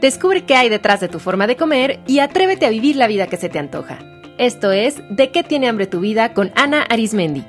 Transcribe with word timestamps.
Descubre 0.00 0.46
qué 0.46 0.54
hay 0.54 0.70
detrás 0.70 1.00
de 1.00 1.08
tu 1.08 1.18
forma 1.18 1.46
de 1.46 1.56
comer 1.56 2.00
y 2.06 2.20
atrévete 2.20 2.64
a 2.64 2.70
vivir 2.70 2.96
la 2.96 3.06
vida 3.06 3.26
que 3.26 3.36
se 3.36 3.50
te 3.50 3.58
antoja. 3.58 3.98
Esto 4.38 4.72
es 4.72 4.96
De 5.10 5.30
qué 5.30 5.42
tiene 5.42 5.68
hambre 5.68 5.86
tu 5.86 6.00
vida 6.00 6.32
con 6.32 6.50
Ana 6.56 6.82
Arismendi. 6.82 7.44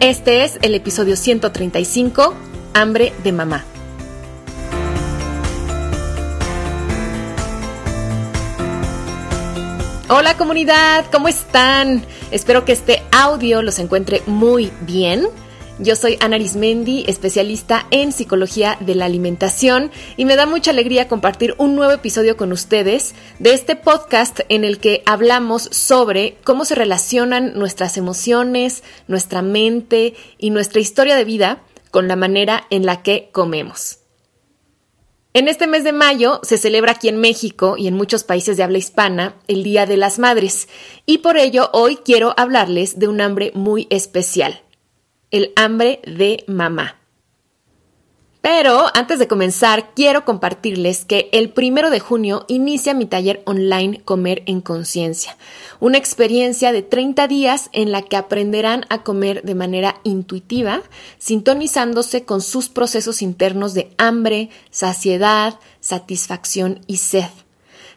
Este 0.00 0.44
es 0.44 0.58
el 0.60 0.74
episodio 0.74 1.16
135, 1.16 2.34
Hambre 2.74 3.14
de 3.22 3.32
Mamá. 3.32 3.64
Hola 10.10 10.36
comunidad, 10.36 11.06
¿cómo 11.10 11.28
están? 11.28 12.04
Espero 12.30 12.66
que 12.66 12.72
este 12.72 12.93
audio 13.14 13.62
los 13.62 13.78
encuentre 13.78 14.22
muy 14.26 14.72
bien. 14.82 15.28
Yo 15.78 15.96
soy 15.96 16.18
Ana 16.20 16.36
Arismendi, 16.36 17.04
especialista 17.08 17.86
en 17.90 18.12
psicología 18.12 18.76
de 18.80 18.94
la 18.94 19.06
alimentación 19.06 19.90
y 20.16 20.24
me 20.24 20.36
da 20.36 20.46
mucha 20.46 20.70
alegría 20.70 21.08
compartir 21.08 21.54
un 21.58 21.74
nuevo 21.74 21.92
episodio 21.92 22.36
con 22.36 22.52
ustedes 22.52 23.14
de 23.38 23.54
este 23.54 23.74
podcast 23.76 24.40
en 24.48 24.64
el 24.64 24.78
que 24.78 25.02
hablamos 25.06 25.68
sobre 25.72 26.38
cómo 26.44 26.64
se 26.64 26.74
relacionan 26.74 27.56
nuestras 27.56 27.96
emociones, 27.96 28.82
nuestra 29.08 29.42
mente 29.42 30.14
y 30.38 30.50
nuestra 30.50 30.80
historia 30.80 31.16
de 31.16 31.24
vida 31.24 31.62
con 31.90 32.08
la 32.08 32.16
manera 32.16 32.66
en 32.70 32.86
la 32.86 33.02
que 33.02 33.30
comemos. 33.32 34.03
En 35.36 35.48
este 35.48 35.66
mes 35.66 35.82
de 35.82 35.92
mayo 35.92 36.38
se 36.44 36.58
celebra 36.58 36.92
aquí 36.92 37.08
en 37.08 37.18
México 37.18 37.74
y 37.76 37.88
en 37.88 37.94
muchos 37.94 38.22
países 38.22 38.56
de 38.56 38.62
habla 38.62 38.78
hispana 38.78 39.34
el 39.48 39.64
Día 39.64 39.84
de 39.84 39.96
las 39.96 40.20
Madres 40.20 40.68
y 41.06 41.18
por 41.18 41.38
ello 41.38 41.70
hoy 41.72 41.96
quiero 41.96 42.34
hablarles 42.36 43.00
de 43.00 43.08
un 43.08 43.20
hambre 43.20 43.50
muy 43.52 43.88
especial, 43.90 44.62
el 45.32 45.52
hambre 45.56 46.00
de 46.06 46.44
mamá. 46.46 47.00
Pero 48.44 48.88
antes 48.92 49.18
de 49.18 49.26
comenzar, 49.26 49.94
quiero 49.94 50.26
compartirles 50.26 51.06
que 51.06 51.30
el 51.32 51.48
primero 51.48 51.88
de 51.88 51.98
junio 51.98 52.44
inicia 52.46 52.92
mi 52.92 53.06
taller 53.06 53.42
online 53.46 54.02
Comer 54.04 54.42
en 54.44 54.60
Conciencia, 54.60 55.38
una 55.80 55.96
experiencia 55.96 56.70
de 56.70 56.82
30 56.82 57.26
días 57.26 57.70
en 57.72 57.90
la 57.90 58.02
que 58.02 58.18
aprenderán 58.18 58.84
a 58.90 59.02
comer 59.02 59.44
de 59.44 59.54
manera 59.54 59.98
intuitiva, 60.04 60.82
sintonizándose 61.16 62.26
con 62.26 62.42
sus 62.42 62.68
procesos 62.68 63.22
internos 63.22 63.72
de 63.72 63.94
hambre, 63.96 64.50
saciedad, 64.70 65.58
satisfacción 65.80 66.80
y 66.86 66.98
sed. 66.98 67.30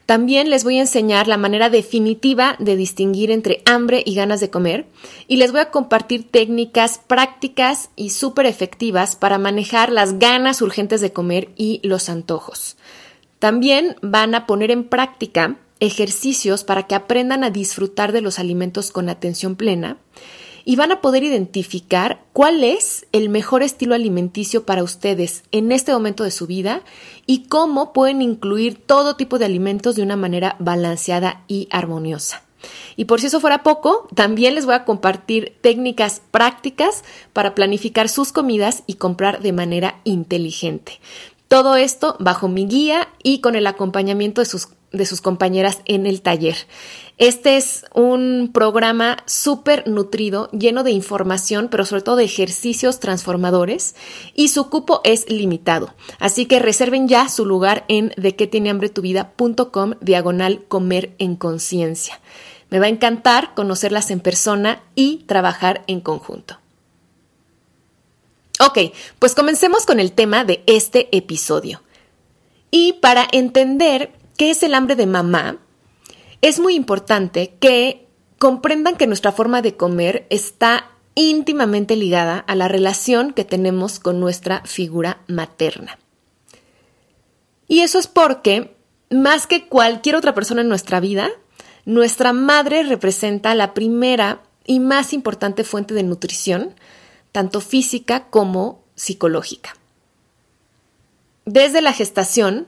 También 0.08 0.50
les 0.50 0.64
voy 0.64 0.78
a 0.78 0.82
enseñar 0.84 1.28
la 1.28 1.36
manera 1.36 1.70
definitiva 1.70 2.56
de 2.60 2.78
distinguir 2.78 3.30
entre 3.30 3.62
hambre 3.66 4.04
y 4.06 4.16
ganas 4.16 4.40
de 4.40 4.50
comer 4.50 4.88
y 5.28 5.36
les 5.36 5.52
voy 5.52 5.60
a 5.60 5.70
compartir 5.70 6.24
técnicas 6.32 7.02
prácticas 7.06 7.90
y 7.98 8.12
súper 8.12 8.46
efectivas 8.46 9.18
para 9.18 9.38
manejar 9.38 9.92
las 9.92 10.18
ganas 10.18 10.62
urgentes 10.62 11.02
de 11.02 11.12
comer 11.12 11.50
y 11.58 11.82
los 11.84 12.08
antojos. 12.08 12.78
También 13.40 13.98
van 14.02 14.34
a 14.34 14.48
poner 14.48 14.72
en 14.72 14.86
práctica 14.86 15.58
ejercicios 15.82 16.64
para 16.64 16.88
que 16.88 16.96
aprendan 16.96 17.44
a 17.44 17.50
disfrutar 17.50 18.14
de 18.14 18.22
los 18.22 18.40
alimentos 18.40 18.92
con 18.92 19.10
atención 19.10 19.58
plena 19.58 19.98
y 20.68 20.76
van 20.76 20.92
a 20.92 21.00
poder 21.00 21.24
identificar 21.24 22.26
cuál 22.34 22.62
es 22.62 23.08
el 23.14 23.30
mejor 23.30 23.64
estilo 23.64 23.96
alimenticio 23.96 24.66
para 24.66 24.84
ustedes 24.84 25.44
en 25.54 25.72
este 25.72 25.94
momento 25.94 26.26
de 26.26 26.32
su 26.32 26.46
vida 26.46 26.82
y 27.26 27.44
cómo 27.44 27.94
pueden 27.94 28.22
incluir 28.22 28.78
todo 28.78 29.16
tipo 29.16 29.40
de 29.40 29.46
alimentos 29.46 29.96
de 29.96 30.02
una 30.02 30.18
manera 30.18 30.58
balanceada 30.60 31.46
y 31.48 31.70
armoniosa. 31.72 32.44
Y 32.98 33.06
por 33.06 33.22
si 33.22 33.28
eso 33.28 33.40
fuera 33.40 33.64
poco, 33.64 34.10
también 34.14 34.56
les 34.56 34.66
voy 34.66 34.76
a 34.76 34.84
compartir 34.84 35.56
técnicas 35.62 36.22
prácticas 36.32 37.06
para 37.32 37.56
planificar 37.56 38.10
sus 38.10 38.34
comidas 38.34 38.84
y 38.88 38.96
comprar 38.96 39.42
de 39.42 39.54
manera 39.54 40.02
inteligente. 40.04 41.00
Todo 41.48 41.78
esto 41.78 42.18
bajo 42.20 42.50
mi 42.50 42.68
guía 42.68 43.08
y 43.24 43.40
con 43.40 43.56
el 43.56 43.68
acompañamiento 43.68 44.42
de 44.42 44.46
sus 44.46 44.68
de 44.98 45.06
sus 45.06 45.22
compañeras 45.22 45.80
en 45.86 46.06
el 46.06 46.22
taller. 46.22 46.56
Este 47.18 47.58
es 47.58 47.86
un 47.96 48.52
programa 48.54 49.18
súper 49.26 49.88
nutrido, 49.88 50.50
lleno 50.52 50.84
de 50.84 50.92
información, 50.92 51.68
pero 51.72 51.84
sobre 51.84 52.04
todo 52.04 52.18
de 52.18 52.26
ejercicios 52.26 53.00
transformadores 53.00 53.96
y 54.36 54.50
su 54.50 54.70
cupo 54.70 55.02
es 55.04 55.28
limitado. 55.30 55.96
Así 56.20 56.46
que 56.46 56.60
reserven 56.60 57.08
ya 57.08 57.28
su 57.30 57.46
lugar 57.46 57.86
en 57.88 58.14
de 58.18 58.36
qué 58.36 58.46
tiene 58.46 58.70
hambre 58.70 58.90
tu 58.90 59.02
vida.com 59.02 59.96
diagonal 60.00 60.64
comer 60.68 61.16
en 61.18 61.36
conciencia. 61.36 62.20
Me 62.70 62.80
va 62.80 62.86
a 62.86 62.90
encantar 62.90 63.56
conocerlas 63.56 64.12
en 64.12 64.20
persona 64.20 64.84
y 64.94 65.24
trabajar 65.26 65.84
en 65.88 66.02
conjunto. 66.02 66.60
Ok, 68.60 68.92
pues 69.20 69.36
comencemos 69.36 69.86
con 69.86 70.00
el 70.00 70.12
tema 70.12 70.44
de 70.44 70.64
este 70.66 71.16
episodio. 71.16 71.82
Y 72.72 72.94
para 72.94 73.28
entender 73.32 74.12
qué 74.38 74.52
es 74.52 74.64
el 74.64 74.74
hambre 74.74 74.96
de 74.96 75.08
mamá, 75.08 75.58
es 76.42 76.60
muy 76.60 76.76
importante 76.76 77.56
que 77.60 78.08
comprendan 78.40 78.96
que 78.96 79.08
nuestra 79.08 79.32
forma 79.32 79.62
de 79.62 79.76
comer 79.76 80.28
está 80.30 80.92
íntimamente 81.16 81.96
ligada 81.96 82.38
a 82.38 82.56
la 82.56 82.68
relación 82.68 83.34
que 83.34 83.44
tenemos 83.44 84.00
con 84.00 84.20
nuestra 84.20 84.62
figura 84.66 85.22
materna. 85.28 85.98
Y 87.68 87.80
eso 87.80 87.98
es 87.98 88.08
porque, 88.08 88.76
más 89.10 89.48
que 89.48 89.68
cualquier 89.68 90.16
otra 90.16 90.36
persona 90.36 90.62
en 90.62 90.70
nuestra 90.70 91.00
vida, 91.00 91.30
nuestra 91.86 92.34
madre 92.34 92.84
representa 92.84 93.56
la 93.56 93.74
primera 93.74 94.42
y 94.66 94.80
más 94.80 95.12
importante 95.12 95.64
fuente 95.64 95.94
de 95.96 96.04
nutrición, 96.04 96.76
tanto 97.32 97.62
física 97.62 98.26
como 98.30 98.84
psicológica. 98.96 99.76
Desde 101.46 101.82
la 101.82 101.94
gestación, 101.94 102.68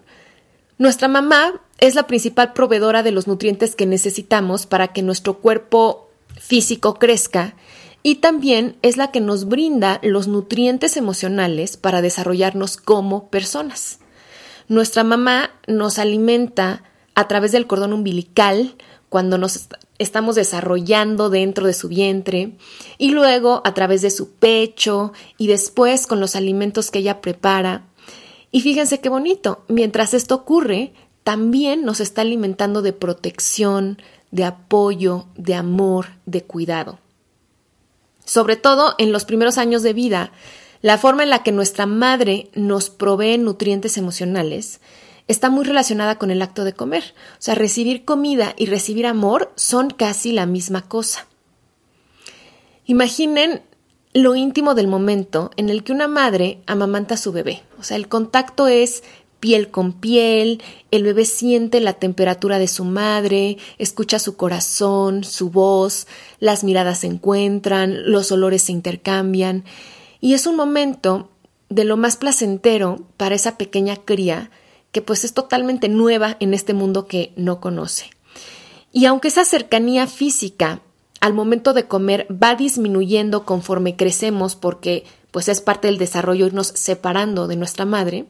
nuestra 0.80 1.08
mamá 1.08 1.62
es 1.78 1.94
la 1.94 2.08
principal 2.08 2.54
proveedora 2.54 3.04
de 3.04 3.12
los 3.12 3.28
nutrientes 3.28 3.76
que 3.76 3.86
necesitamos 3.86 4.66
para 4.66 4.88
que 4.88 5.04
nuestro 5.04 5.40
cuerpo 5.40 6.10
físico 6.38 6.96
crezca 6.96 7.54
y 8.02 8.16
también 8.16 8.78
es 8.82 8.96
la 8.96 9.12
que 9.12 9.20
nos 9.20 9.46
brinda 9.46 10.00
los 10.04 10.28
nutrientes 10.28 10.96
emocionales 10.96 11.76
para 11.76 12.02
desarrollarnos 12.02 12.78
como 12.78 13.30
personas. 13.30 14.00
Nuestra 14.70 15.04
mamá 15.04 15.52
nos 15.68 16.00
alimenta 16.00 16.84
a 17.14 17.28
través 17.28 17.52
del 17.52 17.68
cordón 17.68 17.92
umbilical 17.92 18.76
cuando 19.10 19.38
nos 19.38 19.68
estamos 19.98 20.36
desarrollando 20.36 21.30
dentro 21.30 21.68
de 21.68 21.74
su 21.74 21.90
vientre 21.90 22.56
y 22.98 23.12
luego 23.12 23.62
a 23.66 23.74
través 23.74 24.02
de 24.02 24.12
su 24.12 24.32
pecho 24.32 25.12
y 25.38 25.48
después 25.48 26.08
con 26.08 26.22
los 26.22 26.38
alimentos 26.38 26.90
que 26.90 27.00
ella 27.00 27.20
prepara 27.20 27.89
y 28.52 28.62
fíjense 28.62 29.00
qué 29.00 29.10
bonito, 29.10 29.64
mientras 29.68 30.14
esto 30.14 30.36
ocurre, 30.36 30.94
también 31.24 31.84
nos 31.84 32.00
está 32.00 32.22
alimentando 32.22 32.82
de 32.82 32.94
protección, 32.94 34.02
de 34.32 34.46
apoyo, 34.46 35.28
de 35.36 35.56
amor, 35.56 36.08
de 36.26 36.44
cuidado. 36.44 37.00
Sobre 38.26 38.56
todo 38.56 38.96
en 38.98 39.12
los 39.12 39.26
primeros 39.26 39.58
años 39.58 39.84
de 39.84 39.94
vida, 39.94 40.32
la 40.82 40.98
forma 40.98 41.24
en 41.24 41.30
la 41.30 41.44
que 41.44 41.52
nuestra 41.52 41.86
madre 41.86 42.50
nos 42.54 42.90
provee 42.90 43.38
nutrientes 43.38 43.98
emocionales 43.98 44.80
está 45.28 45.50
muy 45.50 45.64
relacionada 45.64 46.18
con 46.18 46.32
el 46.32 46.42
acto 46.42 46.64
de 46.64 46.74
comer. 46.74 47.04
O 47.34 47.42
sea, 47.42 47.56
recibir 47.56 48.06
comida 48.06 48.56
y 48.58 48.66
recibir 48.66 49.06
amor 49.06 49.52
son 49.56 49.90
casi 49.90 50.32
la 50.32 50.46
misma 50.46 50.88
cosa. 50.88 51.28
Imaginen 52.86 53.62
lo 54.14 54.36
íntimo 54.36 54.74
del 54.76 54.88
momento 54.88 55.52
en 55.58 55.70
el 55.70 55.84
que 55.84 55.92
una 55.92 56.08
madre 56.08 56.62
amamanta 56.66 57.16
a 57.16 57.18
su 57.18 57.32
bebé. 57.32 57.62
O 57.80 57.84
sea, 57.84 57.98
el 57.98 58.08
contacto 58.08 58.68
es 58.68 59.04
piel 59.40 59.70
con 59.70 59.94
piel, 59.94 60.62
el 60.92 61.04
bebé 61.04 61.26
siente 61.26 61.80
la 61.80 61.94
temperatura 61.94 62.60
de 62.60 62.68
su 62.68 62.84
madre, 62.84 63.58
escucha 63.78 64.20
su 64.20 64.36
corazón, 64.36 65.24
su 65.24 65.50
voz, 65.50 66.08
las 66.40 66.64
miradas 66.64 67.00
se 67.00 67.08
encuentran, 67.08 68.12
los 68.12 68.32
olores 68.32 68.64
se 68.64 68.74
intercambian, 68.74 69.64
y 70.20 70.34
es 70.34 70.46
un 70.46 70.56
momento 70.56 71.30
de 71.70 71.86
lo 71.86 71.96
más 71.96 72.18
placentero 72.18 73.06
para 73.16 73.36
esa 73.36 73.58
pequeña 73.58 73.96
cría 73.96 74.52
que 74.92 75.02
pues 75.02 75.24
es 75.24 75.34
totalmente 75.34 75.88
nueva 75.88 76.36
en 76.40 76.54
este 76.54 76.74
mundo 76.74 77.06
que 77.06 77.32
no 77.36 77.62
conoce. 77.62 78.10
Y 78.92 79.06
aunque 79.06 79.28
esa 79.28 79.46
cercanía 79.46 80.08
física 80.08 80.82
al 81.20 81.34
momento 81.34 81.74
de 81.74 81.88
comer 81.88 82.28
va 82.32 82.56
disminuyendo 82.56 83.46
conforme 83.46 83.96
crecemos 83.96 84.56
porque 84.56 85.06
pues 85.32 85.48
es 85.48 85.62
parte 85.62 85.88
del 85.88 85.98
desarrollo 85.98 86.48
irnos 86.48 86.68
separando 86.68 87.48
de 87.48 87.56
nuestra 87.56 87.86
madre, 87.86 88.26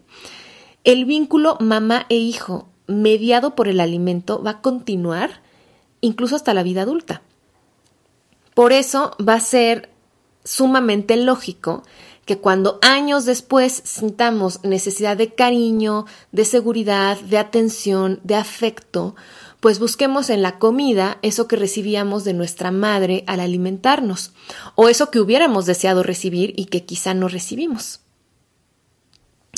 el 0.83 1.05
vínculo 1.05 1.57
mamá 1.59 2.05
e 2.09 2.15
hijo 2.15 2.67
mediado 2.87 3.55
por 3.55 3.67
el 3.67 3.79
alimento 3.79 4.41
va 4.43 4.51
a 4.51 4.61
continuar 4.61 5.41
incluso 6.01 6.35
hasta 6.35 6.53
la 6.53 6.63
vida 6.63 6.81
adulta. 6.81 7.21
Por 8.53 8.73
eso 8.73 9.15
va 9.25 9.35
a 9.35 9.39
ser 9.39 9.89
sumamente 10.43 11.15
lógico 11.15 11.83
que 12.25 12.37
cuando 12.37 12.79
años 12.81 13.25
después 13.25 13.81
sintamos 13.85 14.63
necesidad 14.63 15.17
de 15.17 15.33
cariño, 15.33 16.05
de 16.31 16.45
seguridad, 16.45 17.19
de 17.21 17.37
atención, 17.37 18.19
de 18.23 18.35
afecto, 18.35 19.15
pues 19.59 19.79
busquemos 19.79 20.29
en 20.29 20.41
la 20.41 20.57
comida 20.57 21.17
eso 21.21 21.47
que 21.47 21.55
recibíamos 21.55 22.23
de 22.23 22.33
nuestra 22.33 22.71
madre 22.71 23.23
al 23.27 23.39
alimentarnos, 23.39 24.31
o 24.75 24.89
eso 24.89 25.11
que 25.11 25.19
hubiéramos 25.19 25.65
deseado 25.65 26.03
recibir 26.03 26.53
y 26.55 26.65
que 26.65 26.85
quizá 26.85 27.13
no 27.13 27.27
recibimos. 27.27 28.01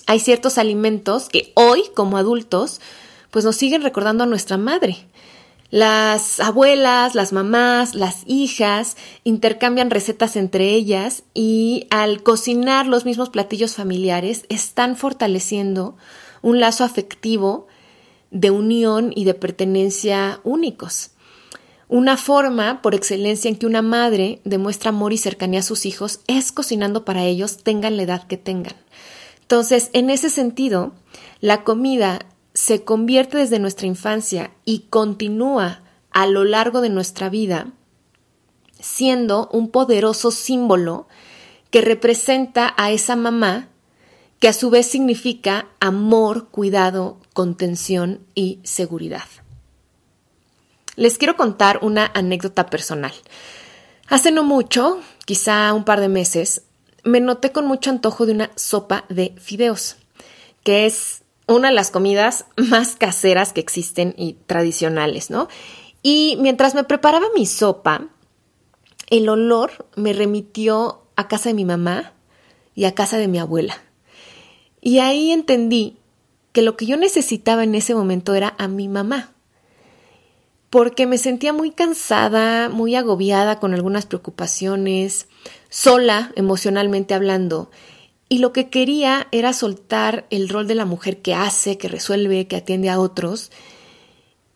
Hay 0.08 0.20
ciertos 0.20 0.58
alimentos 0.58 1.30
que 1.30 1.52
hoy, 1.56 1.84
como 1.96 2.18
adultos, 2.18 2.82
pues 3.30 3.46
nos 3.46 3.56
siguen 3.56 3.82
recordando 3.84 4.24
a 4.24 4.28
nuestra 4.28 4.58
madre. 4.58 4.98
Las 5.70 6.42
abuelas, 6.42 7.16
las 7.16 7.32
mamás, 7.32 7.96
las 7.96 8.24
hijas 8.26 8.98
intercambian 9.24 9.90
recetas 9.90 10.36
entre 10.36 10.72
ellas 10.72 11.24
y 11.34 11.88
al 11.92 12.24
cocinar 12.24 12.88
los 12.88 13.06
mismos 13.06 13.30
platillos 13.30 13.76
familiares 13.76 14.46
están 14.50 14.98
fortaleciendo 14.98 15.96
un 16.42 16.60
lazo 16.60 16.84
afectivo 16.84 17.68
de 18.32 18.50
unión 18.50 19.12
y 19.16 19.26
de 19.26 19.34
pertenencia 19.34 20.40
únicos. 20.44 21.12
Una 21.88 22.18
forma 22.18 22.82
por 22.82 22.96
excelencia 22.96 23.50
en 23.50 23.58
que 23.58 23.66
una 23.66 23.82
madre 23.82 24.40
demuestra 24.46 24.90
amor 24.90 25.14
y 25.14 25.18
cercanía 25.18 25.60
a 25.60 25.64
sus 25.64 25.86
hijos 25.86 26.22
es 26.28 26.52
cocinando 26.52 27.06
para 27.06 27.26
ellos, 27.26 27.58
tengan 27.58 27.98
la 27.98 28.04
edad 28.04 28.28
que 28.28 28.38
tengan. 28.38 28.76
Entonces, 29.42 29.90
en 29.94 30.10
ese 30.10 30.30
sentido, 30.30 30.94
la 31.42 31.64
comida 31.64 32.20
se 32.54 32.84
convierte 32.84 33.38
desde 33.38 33.60
nuestra 33.60 33.88
infancia 33.88 34.52
y 34.66 34.86
continúa 34.90 35.84
a 36.12 36.28
lo 36.28 36.46
largo 36.46 36.82
de 36.82 36.90
nuestra 36.90 37.30
vida 37.30 37.74
siendo 38.82 39.50
un 39.54 39.70
poderoso 39.70 40.32
símbolo 40.32 41.08
que 41.70 41.82
representa 41.82 42.74
a 42.78 42.92
esa 42.92 43.16
mamá 43.16 43.70
que 44.40 44.48
a 44.48 44.54
su 44.54 44.70
vez 44.70 44.88
significa 44.88 45.68
amor, 45.80 46.50
cuidado, 46.50 47.18
contención 47.34 48.26
y 48.36 48.60
seguridad. 48.64 49.24
Les 50.96 51.18
quiero 51.18 51.38
contar 51.38 51.80
una 51.82 52.12
anécdota 52.14 52.66
personal. 52.66 53.14
Hace 54.08 54.32
no 54.32 54.44
mucho, 54.44 55.00
quizá 55.26 55.74
un 55.74 55.86
par 55.86 56.02
de 56.02 56.10
meses, 56.10 56.64
me 57.04 57.22
noté 57.22 57.52
con 57.52 57.66
mucho 57.66 57.90
antojo 57.90 58.26
de 58.26 58.34
una 58.34 58.52
sopa 58.56 59.06
de 59.10 59.34
fideos, 59.38 59.96
que 60.64 60.86
es 60.86 61.24
una 61.48 61.70
de 61.70 61.76
las 61.76 61.92
comidas 61.92 62.46
más 62.58 62.96
caseras 62.96 63.54
que 63.54 63.62
existen 63.62 64.14
y 64.18 64.34
tradicionales, 64.46 65.30
¿no? 65.30 65.48
Y 66.04 66.38
mientras 66.42 66.76
me 66.76 66.84
preparaba 66.84 67.28
mi 67.36 67.46
sopa, 67.46 68.08
el 69.10 69.30
olor 69.30 69.88
me 69.96 70.14
remitió 70.14 71.04
a 71.16 71.28
casa 71.28 71.50
de 71.50 71.56
mi 71.56 71.66
mamá 71.66 72.14
y 72.74 72.86
a 72.86 72.96
casa 72.96 73.18
de 73.18 73.28
mi 73.28 73.40
abuela. 73.40 73.78
Y 74.82 75.00
ahí 75.00 75.32
entendí 75.32 75.98
que 76.52 76.62
lo 76.62 76.76
que 76.78 76.86
yo 76.86 76.98
necesitaba 76.98 77.64
en 77.64 77.76
ese 77.76 77.96
momento 77.96 78.34
era 78.34 78.56
a 78.58 78.68
mi 78.68 78.88
mamá, 78.88 79.32
porque 80.70 81.06
me 81.06 81.18
sentía 81.18 81.54
muy 81.54 81.72
cansada, 81.72 82.70
muy 82.70 82.96
agobiada 82.96 83.60
con 83.60 83.74
algunas 83.74 84.06
preocupaciones, 84.06 85.28
sola 85.70 86.32
emocionalmente 86.36 87.14
hablando, 87.14 87.70
y 88.30 88.38
lo 88.38 88.54
que 88.54 88.70
quería 88.70 89.28
era 89.32 89.52
soltar 89.52 90.26
el 90.30 90.48
rol 90.48 90.68
de 90.68 90.76
la 90.76 90.86
mujer 90.86 91.22
que 91.22 91.34
hace, 91.34 91.78
que 91.78 91.90
resuelve, 91.90 92.48
que 92.48 92.56
atiende 92.56 92.90
a 92.90 93.00
otros, 93.00 93.52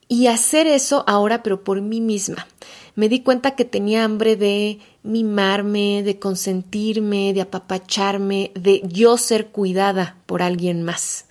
y 0.07 0.27
hacer 0.27 0.67
eso 0.67 1.03
ahora, 1.07 1.43
pero 1.43 1.63
por 1.63 1.81
mí 1.81 1.99
misma. 1.99 2.47
Me 2.95 3.09
di 3.09 3.19
cuenta 3.19 3.55
que 3.55 3.65
tenía 3.65 4.05
hambre 4.05 4.37
de 4.37 4.79
mimarme, 5.03 6.03
de 6.03 6.17
consentirme, 6.19 7.33
de 7.33 7.41
apapacharme, 7.41 8.51
de 8.55 8.81
yo 8.85 9.17
ser 9.17 9.47
cuidada 9.47 10.15
por 10.25 10.41
alguien 10.41 10.83
más. 10.83 11.25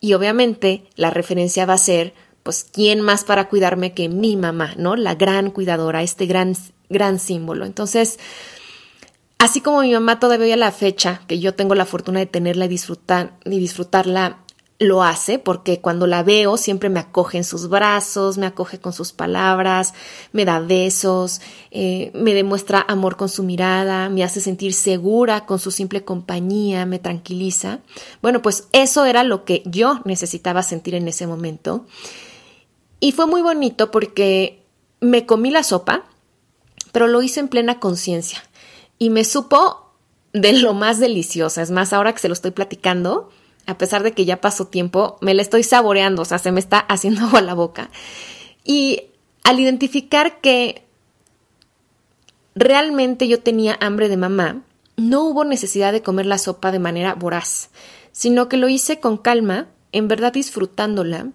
Y 0.00 0.14
obviamente 0.14 0.84
la 0.96 1.10
referencia 1.10 1.66
va 1.66 1.74
a 1.74 1.78
ser, 1.78 2.14
pues, 2.42 2.66
¿quién 2.72 3.00
más 3.00 3.24
para 3.24 3.48
cuidarme 3.48 3.92
que 3.92 4.08
mi 4.08 4.36
mamá, 4.36 4.74
¿no? 4.76 4.96
La 4.96 5.14
gran 5.14 5.50
cuidadora, 5.50 6.02
este 6.02 6.26
gran, 6.26 6.56
gran 6.88 7.18
símbolo. 7.18 7.66
Entonces, 7.66 8.18
Así 9.40 9.62
como 9.62 9.80
mi 9.80 9.90
mamá 9.90 10.20
todavía 10.20 10.52
a 10.52 10.58
la 10.58 10.70
fecha, 10.70 11.22
que 11.26 11.40
yo 11.40 11.54
tengo 11.54 11.74
la 11.74 11.86
fortuna 11.86 12.20
de 12.20 12.26
tenerla 12.26 12.66
y, 12.66 12.68
disfrutar, 12.68 13.32
y 13.46 13.58
disfrutarla, 13.58 14.40
lo 14.80 15.02
hace, 15.02 15.38
porque 15.38 15.82
cuando 15.82 16.06
la 16.06 16.22
veo 16.22 16.56
siempre 16.56 16.88
me 16.88 17.00
acoge 17.00 17.36
en 17.36 17.44
sus 17.44 17.68
brazos, 17.68 18.38
me 18.38 18.46
acoge 18.46 18.80
con 18.80 18.94
sus 18.94 19.12
palabras, 19.12 19.92
me 20.32 20.46
da 20.46 20.58
besos, 20.58 21.42
eh, 21.70 22.10
me 22.14 22.32
demuestra 22.32 22.86
amor 22.88 23.18
con 23.18 23.28
su 23.28 23.42
mirada, 23.42 24.08
me 24.08 24.24
hace 24.24 24.40
sentir 24.40 24.72
segura 24.72 25.44
con 25.44 25.58
su 25.58 25.70
simple 25.70 26.02
compañía, 26.02 26.86
me 26.86 26.98
tranquiliza. 26.98 27.80
Bueno, 28.22 28.40
pues 28.40 28.68
eso 28.72 29.04
era 29.04 29.22
lo 29.22 29.44
que 29.44 29.62
yo 29.66 30.00
necesitaba 30.06 30.62
sentir 30.62 30.94
en 30.94 31.08
ese 31.08 31.26
momento. 31.26 31.84
Y 33.00 33.12
fue 33.12 33.26
muy 33.26 33.42
bonito 33.42 33.90
porque 33.90 34.64
me 35.00 35.26
comí 35.26 35.50
la 35.50 35.62
sopa, 35.62 36.06
pero 36.90 37.06
lo 37.06 37.20
hice 37.20 37.40
en 37.40 37.48
plena 37.48 37.80
conciencia 37.80 38.42
y 38.98 39.10
me 39.10 39.24
supo 39.24 39.92
de 40.32 40.54
lo 40.54 40.72
más 40.72 40.98
deliciosa. 40.98 41.60
Es 41.60 41.70
más, 41.70 41.92
ahora 41.92 42.14
que 42.14 42.20
se 42.20 42.28
lo 42.28 42.34
estoy 42.34 42.52
platicando, 42.52 43.28
a 43.70 43.78
pesar 43.78 44.02
de 44.02 44.12
que 44.12 44.24
ya 44.24 44.40
pasó 44.40 44.66
tiempo, 44.66 45.16
me 45.20 45.34
la 45.34 45.42
estoy 45.42 45.62
saboreando, 45.62 46.22
o 46.22 46.24
sea, 46.24 46.38
se 46.38 46.52
me 46.52 46.60
está 46.60 46.78
haciendo 46.78 47.22
agua 47.26 47.40
la 47.40 47.54
boca. 47.54 47.90
Y 48.64 49.04
al 49.44 49.60
identificar 49.60 50.40
que 50.40 50.84
realmente 52.54 53.28
yo 53.28 53.40
tenía 53.40 53.78
hambre 53.80 54.08
de 54.08 54.16
mamá, 54.16 54.62
no 54.96 55.22
hubo 55.24 55.44
necesidad 55.44 55.92
de 55.92 56.02
comer 56.02 56.26
la 56.26 56.38
sopa 56.38 56.72
de 56.72 56.78
manera 56.78 57.14
voraz, 57.14 57.70
sino 58.12 58.48
que 58.48 58.56
lo 58.56 58.68
hice 58.68 59.00
con 59.00 59.16
calma, 59.16 59.68
en 59.92 60.08
verdad 60.08 60.32
disfrutándola. 60.32 61.28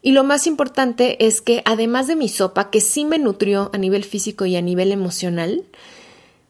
Y 0.00 0.12
lo 0.12 0.22
más 0.22 0.46
importante 0.46 1.26
es 1.26 1.40
que 1.40 1.62
además 1.64 2.06
de 2.06 2.16
mi 2.16 2.28
sopa, 2.28 2.70
que 2.70 2.80
sí 2.80 3.04
me 3.04 3.18
nutrió 3.18 3.70
a 3.72 3.78
nivel 3.78 4.04
físico 4.04 4.46
y 4.46 4.54
a 4.54 4.62
nivel 4.62 4.92
emocional, 4.92 5.64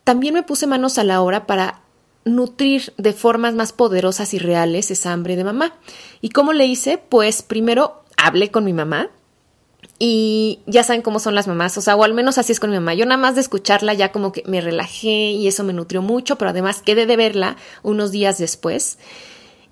también 0.05 0.35
me 0.35 0.43
puse 0.43 0.67
manos 0.67 0.99
a 0.99 1.05
la 1.05 1.23
obra 1.23 1.47
para 1.47 1.83
nutrir 2.29 2.93
de 2.97 3.13
formas 3.13 3.55
más 3.55 3.73
poderosas 3.73 4.35
y 4.35 4.39
reales 4.39 4.91
esa 4.91 5.13
hambre 5.13 5.37
de 5.37 5.45
mamá. 5.45 5.75
¿Y 6.21 6.31
cómo 6.31 6.53
le 6.53 6.67
hice? 6.67 6.99
Pues 6.99 7.43
primero 7.43 8.03
hablé 8.17 8.51
con 8.51 8.65
mi 8.65 8.73
mamá, 8.73 9.11
y 10.01 10.61
ya 10.67 10.85
saben 10.85 11.03
cómo 11.03 11.19
son 11.19 11.35
las 11.35 11.49
mamás, 11.49 11.77
o 11.77 11.81
sea, 11.81 11.97
o 11.97 12.05
al 12.05 12.15
menos 12.15 12.39
así 12.39 12.53
es 12.53 12.61
con 12.61 12.71
mi 12.71 12.77
mamá. 12.77 12.95
Yo 12.95 13.05
nada 13.05 13.21
más 13.21 13.35
de 13.35 13.41
escucharla 13.41 13.95
ya 13.95 14.13
como 14.13 14.31
que 14.31 14.45
me 14.47 14.61
relajé 14.61 15.33
y 15.33 15.49
eso 15.49 15.65
me 15.65 15.73
nutrió 15.73 16.03
mucho, 16.03 16.37
pero 16.37 16.51
además 16.51 16.83
quedé 16.83 17.05
de 17.05 17.17
verla 17.17 17.57
unos 17.83 18.13
días 18.13 18.39
después. 18.39 18.99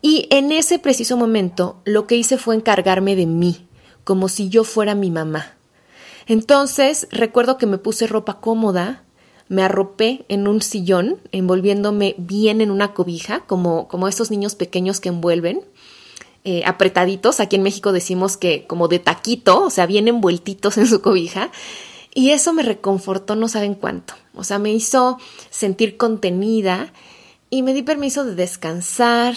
Y 0.02 0.26
en 0.30 0.50
ese 0.50 0.78
preciso 0.78 1.16
momento 1.16 1.80
lo 1.84 2.06
que 2.06 2.16
hice 2.16 2.38
fue 2.38 2.56
encargarme 2.56 3.14
de 3.14 3.26
mí, 3.26 3.68
como 4.02 4.28
si 4.28 4.48
yo 4.48 4.64
fuera 4.64 4.94
mi 4.96 5.10
mamá. 5.10 5.54
Entonces 6.26 7.06
recuerdo 7.12 7.56
que 7.56 7.66
me 7.66 7.78
puse 7.78 8.08
ropa 8.08 8.40
cómoda, 8.40 9.04
me 9.48 9.62
arropé 9.62 10.24
en 10.28 10.48
un 10.48 10.60
sillón, 10.62 11.18
envolviéndome 11.32 12.14
bien 12.18 12.60
en 12.60 12.70
una 12.70 12.94
cobija, 12.94 13.40
como, 13.40 13.88
como 13.88 14.08
estos 14.08 14.30
niños 14.30 14.54
pequeños 14.54 15.00
que 15.00 15.10
envuelven, 15.10 15.60
eh, 16.44 16.62
apretaditos. 16.64 17.40
Aquí 17.40 17.56
en 17.56 17.62
México 17.62 17.92
decimos 17.92 18.36
que 18.36 18.66
como 18.66 18.88
de 18.88 18.98
taquito, 18.98 19.64
o 19.64 19.70
sea, 19.70 19.86
bien 19.86 20.08
envueltitos 20.08 20.78
en 20.78 20.86
su 20.86 21.00
cobija. 21.00 21.50
Y 22.14 22.30
eso 22.30 22.52
me 22.52 22.62
reconfortó 22.62 23.36
no 23.36 23.46
saben 23.46 23.74
cuánto. 23.74 24.14
O 24.34 24.42
sea, 24.42 24.58
me 24.58 24.72
hizo 24.72 25.18
sentir 25.50 25.96
contenida 25.96 26.92
y 27.50 27.62
me 27.62 27.74
di 27.74 27.82
permiso 27.82 28.24
de 28.24 28.34
descansar, 28.34 29.36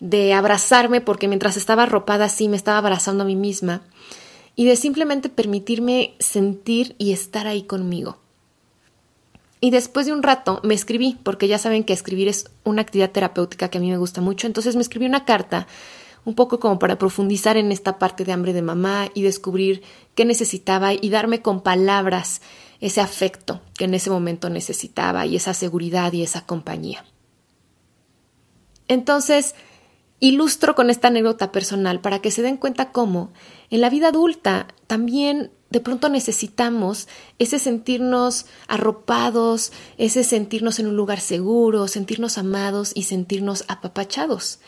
de 0.00 0.32
abrazarme, 0.32 1.00
porque 1.00 1.28
mientras 1.28 1.56
estaba 1.56 1.84
arropada 1.84 2.26
así 2.26 2.48
me 2.48 2.56
estaba 2.56 2.78
abrazando 2.78 3.24
a 3.24 3.26
mí 3.26 3.36
misma, 3.36 3.82
y 4.56 4.64
de 4.64 4.76
simplemente 4.76 5.28
permitirme 5.28 6.14
sentir 6.18 6.94
y 6.98 7.12
estar 7.12 7.46
ahí 7.46 7.62
conmigo. 7.62 8.18
Y 9.60 9.70
después 9.70 10.06
de 10.06 10.12
un 10.12 10.22
rato 10.22 10.60
me 10.62 10.74
escribí, 10.74 11.18
porque 11.22 11.48
ya 11.48 11.58
saben 11.58 11.84
que 11.84 11.92
escribir 11.92 12.28
es 12.28 12.50
una 12.64 12.82
actividad 12.82 13.10
terapéutica 13.10 13.68
que 13.68 13.78
a 13.78 13.80
mí 13.80 13.90
me 13.90 13.96
gusta 13.96 14.20
mucho, 14.20 14.46
entonces 14.46 14.76
me 14.76 14.82
escribí 14.82 15.06
una 15.06 15.24
carta 15.24 15.66
un 16.24 16.34
poco 16.34 16.60
como 16.60 16.78
para 16.78 16.98
profundizar 16.98 17.56
en 17.56 17.72
esta 17.72 17.98
parte 17.98 18.24
de 18.24 18.32
hambre 18.32 18.52
de 18.52 18.62
mamá 18.62 19.08
y 19.14 19.22
descubrir 19.22 19.82
qué 20.14 20.24
necesitaba 20.24 20.92
y 20.92 21.08
darme 21.08 21.42
con 21.42 21.62
palabras 21.62 22.42
ese 22.80 23.00
afecto 23.00 23.62
que 23.76 23.86
en 23.86 23.94
ese 23.94 24.10
momento 24.10 24.50
necesitaba 24.50 25.26
y 25.26 25.36
esa 25.36 25.54
seguridad 25.54 26.12
y 26.12 26.22
esa 26.22 26.44
compañía. 26.44 27.04
Entonces, 28.88 29.54
ilustro 30.20 30.74
con 30.74 30.90
esta 30.90 31.08
anécdota 31.08 31.52
personal 31.52 32.00
para 32.00 32.20
que 32.20 32.30
se 32.30 32.42
den 32.42 32.56
cuenta 32.56 32.92
cómo 32.92 33.32
en 33.70 33.80
la 33.80 33.90
vida 33.90 34.08
adulta 34.08 34.68
también 34.86 35.50
de 35.70 35.80
pronto 35.80 36.08
necesitamos 36.08 37.08
ese 37.38 37.58
sentirnos 37.58 38.46
arropados, 38.68 39.72
ese 39.98 40.24
sentirnos 40.24 40.78
en 40.78 40.86
un 40.86 40.96
lugar 40.96 41.20
seguro, 41.20 41.88
sentirnos 41.88 42.38
amados 42.38 42.92
y 42.94 43.02
sentirnos 43.02 43.64
apapachados. 43.68 44.60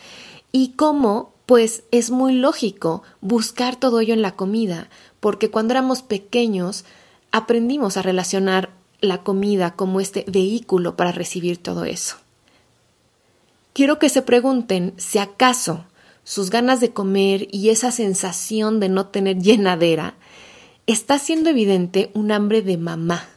Y 0.53 0.73
cómo, 0.73 1.33
pues 1.47 1.85
es 1.91 2.11
muy 2.11 2.35
lógico 2.35 3.03
buscar 3.21 3.77
todo 3.77 4.01
ello 4.01 4.13
en 4.13 4.23
la 4.23 4.37
comida, 4.37 4.91
porque 5.21 5.51
cuando 5.51 5.73
éramos 5.73 6.03
pequeños 6.03 6.85
aprendimos 7.33 7.97
a 7.97 8.03
relacionar 8.03 8.71
la 9.01 9.23
comida 9.23 9.77
como 9.77 10.01
este 10.01 10.25
vehículo 10.29 10.97
para 10.97 11.13
recibir 11.13 11.57
todo 11.57 11.85
eso. 11.85 12.17
Quiero 13.73 13.99
que 13.99 14.11
se 14.11 14.21
pregunten 14.21 14.93
si 14.99 15.19
acaso 15.19 15.87
sus 16.25 16.51
ganas 16.51 16.81
de 16.81 16.93
comer 16.93 17.49
y 17.51 17.71
esa 17.71 17.91
sensación 17.91 18.81
de 18.81 18.91
no 18.91 19.07
tener 19.07 19.39
llenadera 19.43 20.17
está 20.91 21.19
siendo 21.19 21.51
evidente 21.51 22.11
un 22.15 22.33
hambre 22.33 22.63
de 22.63 22.77
mamá. 22.77 23.29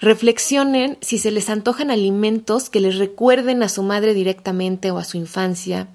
Reflexionen 0.00 0.96
si 1.00 1.18
se 1.18 1.30
les 1.30 1.50
antojan 1.50 1.90
alimentos 1.90 2.70
que 2.70 2.80
les 2.80 2.96
recuerden 2.98 3.62
a 3.62 3.68
su 3.68 3.82
madre 3.82 4.14
directamente 4.14 4.90
o 4.90 4.98
a 4.98 5.04
su 5.04 5.16
infancia, 5.16 5.88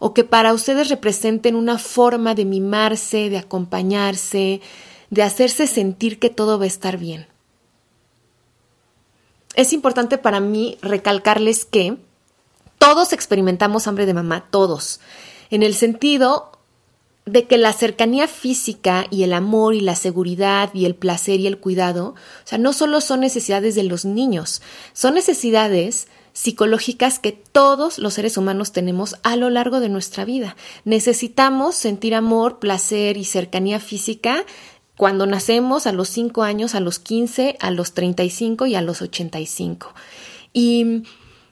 o 0.00 0.12
que 0.12 0.24
para 0.24 0.52
ustedes 0.52 0.88
representen 0.88 1.54
una 1.54 1.78
forma 1.78 2.34
de 2.34 2.44
mimarse, 2.44 3.30
de 3.30 3.38
acompañarse, 3.38 4.60
de 5.10 5.22
hacerse 5.22 5.66
sentir 5.66 6.18
que 6.18 6.30
todo 6.30 6.58
va 6.58 6.64
a 6.64 6.68
estar 6.68 6.98
bien. 6.98 7.26
Es 9.54 9.72
importante 9.72 10.18
para 10.18 10.40
mí 10.40 10.78
recalcarles 10.82 11.64
que 11.64 11.96
todos 12.78 13.12
experimentamos 13.12 13.86
hambre 13.86 14.06
de 14.06 14.14
mamá, 14.14 14.46
todos, 14.50 15.00
en 15.50 15.62
el 15.62 15.74
sentido 15.74 16.57
de 17.30 17.46
que 17.46 17.58
la 17.58 17.72
cercanía 17.72 18.26
física 18.26 19.06
y 19.10 19.22
el 19.22 19.32
amor 19.32 19.74
y 19.74 19.80
la 19.80 19.94
seguridad 19.94 20.70
y 20.74 20.84
el 20.86 20.94
placer 20.94 21.40
y 21.40 21.46
el 21.46 21.58
cuidado, 21.58 22.08
o 22.08 22.46
sea, 22.46 22.58
no 22.58 22.72
solo 22.72 23.00
son 23.00 23.20
necesidades 23.20 23.74
de 23.74 23.84
los 23.84 24.04
niños, 24.04 24.62
son 24.92 25.14
necesidades 25.14 26.08
psicológicas 26.32 27.18
que 27.18 27.32
todos 27.32 27.98
los 27.98 28.14
seres 28.14 28.36
humanos 28.36 28.72
tenemos 28.72 29.16
a 29.24 29.36
lo 29.36 29.50
largo 29.50 29.80
de 29.80 29.88
nuestra 29.88 30.24
vida. 30.24 30.56
Necesitamos 30.84 31.74
sentir 31.74 32.14
amor, 32.14 32.60
placer 32.60 33.16
y 33.16 33.24
cercanía 33.24 33.80
física 33.80 34.44
cuando 34.96 35.26
nacemos 35.26 35.86
a 35.86 35.92
los 35.92 36.08
5 36.08 36.42
años, 36.42 36.74
a 36.74 36.80
los 36.80 36.98
15, 36.98 37.56
a 37.60 37.70
los 37.70 37.92
35 37.92 38.66
y 38.66 38.74
a 38.76 38.82
los 38.82 39.02
85. 39.02 39.94
Y 40.52 41.02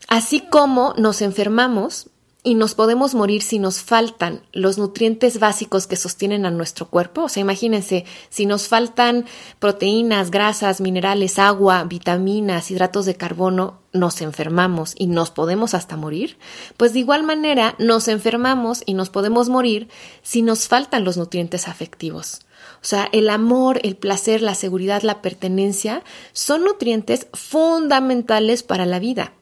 así 0.08 0.40
como 0.40 0.94
nos 0.96 1.20
enfermamos, 1.20 2.10
y 2.46 2.54
nos 2.54 2.76
podemos 2.76 3.16
morir 3.16 3.42
si 3.42 3.58
nos 3.58 3.80
faltan 3.80 4.40
los 4.52 4.78
nutrientes 4.78 5.40
básicos 5.40 5.88
que 5.88 5.96
sostienen 5.96 6.46
a 6.46 6.52
nuestro 6.52 6.86
cuerpo. 6.86 7.24
O 7.24 7.28
sea, 7.28 7.40
imagínense, 7.40 8.04
si 8.28 8.46
nos 8.46 8.68
faltan 8.68 9.24
proteínas, 9.58 10.30
grasas, 10.30 10.80
minerales, 10.80 11.40
agua, 11.40 11.82
vitaminas, 11.82 12.70
hidratos 12.70 13.04
de 13.04 13.16
carbono, 13.16 13.80
nos 13.92 14.20
enfermamos 14.20 14.94
y 14.96 15.08
nos 15.08 15.32
podemos 15.32 15.74
hasta 15.74 15.96
morir. 15.96 16.38
Pues 16.76 16.92
de 16.92 17.00
igual 17.00 17.24
manera, 17.24 17.74
nos 17.80 18.06
enfermamos 18.06 18.84
y 18.86 18.94
nos 18.94 19.10
podemos 19.10 19.48
morir 19.48 19.88
si 20.22 20.42
nos 20.42 20.68
faltan 20.68 21.04
los 21.04 21.16
nutrientes 21.16 21.66
afectivos. 21.66 22.42
O 22.80 22.84
sea, 22.84 23.08
el 23.10 23.28
amor, 23.28 23.80
el 23.82 23.96
placer, 23.96 24.40
la 24.40 24.54
seguridad, 24.54 25.02
la 25.02 25.20
pertenencia 25.20 26.04
son 26.32 26.62
nutrientes 26.62 27.26
fundamentales 27.32 28.62
para 28.62 28.86
la 28.86 29.00
vida 29.00 29.32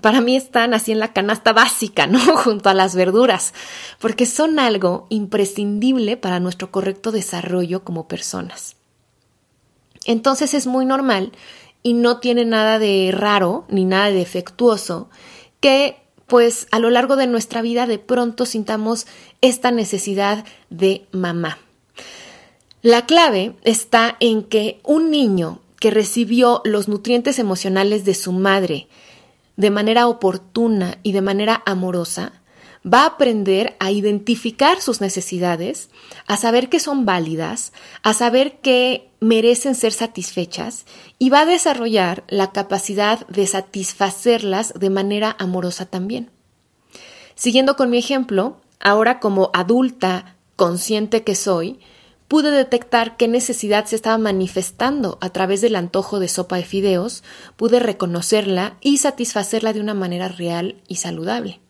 para 0.00 0.20
mí 0.20 0.36
están 0.36 0.74
así 0.74 0.92
en 0.92 0.98
la 0.98 1.12
canasta 1.12 1.52
básica, 1.52 2.06
¿no? 2.06 2.18
Junto 2.36 2.68
a 2.68 2.74
las 2.74 2.94
verduras, 2.94 3.54
porque 3.98 4.26
son 4.26 4.58
algo 4.58 5.06
imprescindible 5.10 6.16
para 6.16 6.40
nuestro 6.40 6.70
correcto 6.70 7.12
desarrollo 7.12 7.84
como 7.84 8.08
personas. 8.08 8.76
Entonces 10.04 10.54
es 10.54 10.66
muy 10.66 10.84
normal 10.84 11.32
y 11.82 11.94
no 11.94 12.18
tiene 12.18 12.44
nada 12.44 12.78
de 12.78 13.10
raro 13.12 13.64
ni 13.68 13.84
nada 13.84 14.06
de 14.06 14.14
defectuoso 14.14 15.08
que 15.60 15.96
pues 16.26 16.66
a 16.70 16.78
lo 16.78 16.90
largo 16.90 17.16
de 17.16 17.26
nuestra 17.26 17.62
vida 17.62 17.86
de 17.86 17.98
pronto 17.98 18.46
sintamos 18.46 19.06
esta 19.40 19.70
necesidad 19.70 20.44
de 20.70 21.06
mamá. 21.12 21.58
La 22.82 23.06
clave 23.06 23.54
está 23.62 24.16
en 24.20 24.42
que 24.42 24.80
un 24.82 25.10
niño 25.10 25.60
que 25.80 25.90
recibió 25.90 26.60
los 26.64 26.88
nutrientes 26.88 27.38
emocionales 27.38 28.04
de 28.04 28.14
su 28.14 28.32
madre, 28.32 28.88
de 29.56 29.70
manera 29.70 30.08
oportuna 30.08 30.98
y 31.02 31.12
de 31.12 31.22
manera 31.22 31.62
amorosa, 31.66 32.32
va 32.86 33.02
a 33.02 33.06
aprender 33.06 33.76
a 33.80 33.90
identificar 33.90 34.80
sus 34.80 35.00
necesidades, 35.00 35.90
a 36.26 36.36
saber 36.36 36.68
que 36.68 36.80
son 36.80 37.06
válidas, 37.06 37.72
a 38.02 38.12
saber 38.12 38.58
que 38.60 39.10
merecen 39.20 39.74
ser 39.74 39.92
satisfechas 39.92 40.84
y 41.18 41.30
va 41.30 41.40
a 41.40 41.46
desarrollar 41.46 42.24
la 42.28 42.52
capacidad 42.52 43.26
de 43.28 43.46
satisfacerlas 43.46 44.74
de 44.74 44.90
manera 44.90 45.34
amorosa 45.38 45.86
también. 45.86 46.30
Siguiendo 47.34 47.76
con 47.76 47.90
mi 47.90 47.98
ejemplo, 47.98 48.60
ahora 48.80 49.18
como 49.18 49.50
adulta 49.54 50.36
consciente 50.56 51.24
que 51.24 51.34
soy, 51.34 51.80
pude 52.28 52.50
detectar 52.50 53.16
qué 53.16 53.28
necesidad 53.28 53.84
se 53.86 53.96
estaba 53.96 54.18
manifestando 54.18 55.18
a 55.20 55.30
través 55.30 55.60
del 55.60 55.76
antojo 55.76 56.20
de 56.20 56.28
sopa 56.28 56.56
de 56.56 56.64
fideos, 56.64 57.22
pude 57.56 57.80
reconocerla 57.80 58.76
y 58.80 58.98
satisfacerla 58.98 59.72
de 59.72 59.80
una 59.80 59.94
manera 59.94 60.28
real 60.28 60.82
y 60.88 60.96
saludable. 60.96 61.60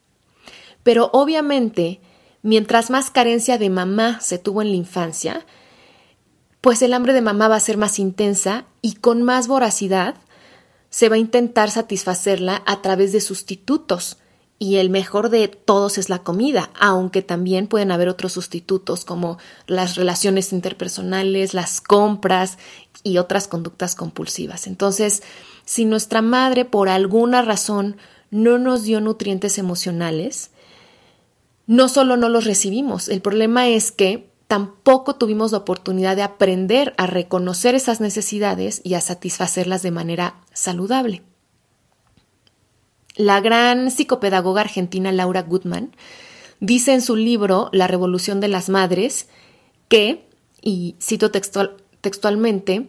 Pero 0.82 1.10
obviamente, 1.12 2.00
mientras 2.42 2.90
más 2.90 3.10
carencia 3.10 3.58
de 3.58 3.70
mamá 3.70 4.20
se 4.20 4.38
tuvo 4.38 4.62
en 4.62 4.70
la 4.70 4.76
infancia, 4.76 5.44
pues 6.60 6.80
el 6.82 6.94
hambre 6.94 7.12
de 7.12 7.20
mamá 7.20 7.48
va 7.48 7.56
a 7.56 7.60
ser 7.60 7.76
más 7.76 7.98
intensa 7.98 8.64
y 8.80 8.94
con 8.94 9.22
más 9.22 9.48
voracidad 9.48 10.14
se 10.88 11.08
va 11.08 11.16
a 11.16 11.18
intentar 11.18 11.70
satisfacerla 11.70 12.62
a 12.66 12.80
través 12.80 13.12
de 13.12 13.20
sustitutos, 13.20 14.18
y 14.58 14.76
el 14.76 14.88
mejor 14.88 15.30
de 15.30 15.48
todos 15.48 15.98
es 15.98 16.08
la 16.08 16.20
comida, 16.20 16.70
aunque 16.78 17.22
también 17.22 17.66
pueden 17.66 17.90
haber 17.90 18.08
otros 18.08 18.32
sustitutos 18.32 19.04
como 19.04 19.38
las 19.66 19.96
relaciones 19.96 20.52
interpersonales, 20.52 21.54
las 21.54 21.80
compras 21.80 22.58
y 23.02 23.18
otras 23.18 23.48
conductas 23.48 23.94
compulsivas. 23.94 24.66
Entonces, 24.66 25.22
si 25.64 25.84
nuestra 25.84 26.22
madre 26.22 26.64
por 26.64 26.88
alguna 26.88 27.42
razón 27.42 27.96
no 28.30 28.58
nos 28.58 28.84
dio 28.84 29.00
nutrientes 29.00 29.58
emocionales, 29.58 30.50
no 31.66 31.88
solo 31.88 32.16
no 32.16 32.28
los 32.28 32.44
recibimos, 32.44 33.08
el 33.08 33.20
problema 33.20 33.68
es 33.68 33.90
que 33.90 34.30
tampoco 34.46 35.16
tuvimos 35.16 35.52
la 35.52 35.58
oportunidad 35.58 36.16
de 36.16 36.22
aprender 36.22 36.94
a 36.96 37.06
reconocer 37.06 37.74
esas 37.74 38.00
necesidades 38.00 38.80
y 38.84 38.94
a 38.94 39.00
satisfacerlas 39.00 39.82
de 39.82 39.90
manera 39.90 40.36
saludable. 40.52 41.22
La 43.16 43.40
gran 43.40 43.90
psicopedagoga 43.90 44.62
argentina 44.62 45.12
Laura 45.12 45.42
Goodman 45.42 45.92
dice 46.60 46.92
en 46.92 47.00
su 47.00 47.14
libro 47.14 47.68
La 47.72 47.86
Revolución 47.86 48.40
de 48.40 48.48
las 48.48 48.68
Madres 48.68 49.28
que, 49.88 50.28
y 50.60 50.96
cito 51.00 51.30
textualmente, 51.30 52.88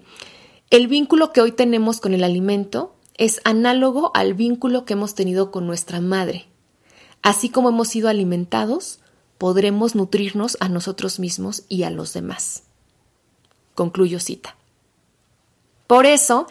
el 0.72 0.88
vínculo 0.88 1.32
que 1.32 1.42
hoy 1.42 1.52
tenemos 1.52 2.00
con 2.00 2.14
el 2.16 2.24
alimento 2.24 2.96
es 3.18 3.40
análogo 3.44 4.12
al 4.16 4.34
vínculo 4.34 4.84
que 4.86 4.94
hemos 4.94 5.14
tenido 5.14 5.52
con 5.52 5.68
nuestra 5.68 6.02
madre. 6.02 6.48
Así 7.22 7.50
como 7.50 7.70
hemos 7.70 7.88
sido 7.88 8.10
alimentados, 8.10 9.00
podremos 9.38 9.94
nutrirnos 9.94 10.58
a 10.60 10.70
nosotros 10.70 11.20
mismos 11.20 11.64
y 11.70 11.84
a 11.84 11.92
los 11.92 12.14
demás. 12.14 12.64
Concluyo 13.76 14.20
cita. 14.20 14.56
Por 15.88 16.06
eso, 16.06 16.48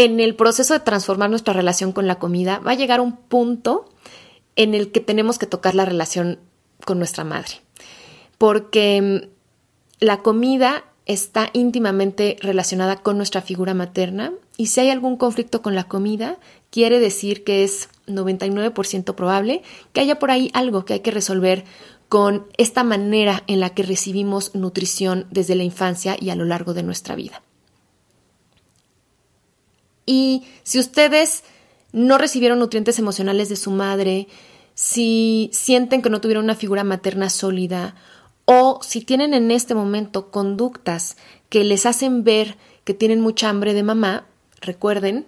en 0.00 0.18
el 0.18 0.34
proceso 0.34 0.72
de 0.72 0.80
transformar 0.80 1.28
nuestra 1.28 1.52
relación 1.52 1.92
con 1.92 2.06
la 2.06 2.18
comida 2.18 2.58
va 2.60 2.70
a 2.70 2.74
llegar 2.74 3.02
un 3.02 3.16
punto 3.16 3.84
en 4.56 4.74
el 4.74 4.92
que 4.92 5.00
tenemos 5.00 5.38
que 5.38 5.44
tocar 5.44 5.74
la 5.74 5.84
relación 5.84 6.38
con 6.86 6.96
nuestra 6.96 7.22
madre. 7.22 7.60
Porque 8.38 9.02
mm, 9.02 9.28
la 10.02 10.22
comida 10.22 10.84
está 11.04 11.50
íntimamente 11.52 12.38
relacionada 12.40 12.96
con 12.96 13.18
nuestra 13.18 13.42
figura 13.42 13.74
materna 13.74 14.32
y 14.56 14.68
si 14.68 14.80
hay 14.80 14.88
algún 14.88 15.18
conflicto 15.18 15.60
con 15.60 15.74
la 15.74 15.84
comida, 15.84 16.38
quiere 16.70 16.98
decir 16.98 17.44
que 17.44 17.62
es 17.62 17.90
99% 18.06 19.14
probable 19.14 19.60
que 19.92 20.00
haya 20.00 20.18
por 20.18 20.30
ahí 20.30 20.50
algo 20.54 20.86
que 20.86 20.94
hay 20.94 21.00
que 21.00 21.10
resolver 21.10 21.66
con 22.08 22.46
esta 22.56 22.84
manera 22.84 23.44
en 23.48 23.60
la 23.60 23.74
que 23.74 23.82
recibimos 23.82 24.54
nutrición 24.54 25.26
desde 25.30 25.56
la 25.56 25.64
infancia 25.64 26.16
y 26.18 26.30
a 26.30 26.36
lo 26.36 26.46
largo 26.46 26.72
de 26.72 26.84
nuestra 26.84 27.16
vida. 27.16 27.42
Y 30.06 30.44
si 30.62 30.78
ustedes 30.78 31.44
no 31.92 32.18
recibieron 32.18 32.58
nutrientes 32.58 32.98
emocionales 32.98 33.48
de 33.48 33.56
su 33.56 33.70
madre, 33.70 34.28
si 34.74 35.50
sienten 35.52 36.02
que 36.02 36.10
no 36.10 36.20
tuvieron 36.20 36.44
una 36.44 36.54
figura 36.54 36.84
materna 36.84 37.28
sólida 37.28 37.94
o 38.44 38.80
si 38.82 39.00
tienen 39.02 39.34
en 39.34 39.50
este 39.50 39.74
momento 39.74 40.30
conductas 40.30 41.16
que 41.48 41.64
les 41.64 41.86
hacen 41.86 42.24
ver 42.24 42.56
que 42.84 42.94
tienen 42.94 43.20
mucha 43.20 43.48
hambre 43.48 43.74
de 43.74 43.82
mamá, 43.82 44.26
recuerden 44.60 45.26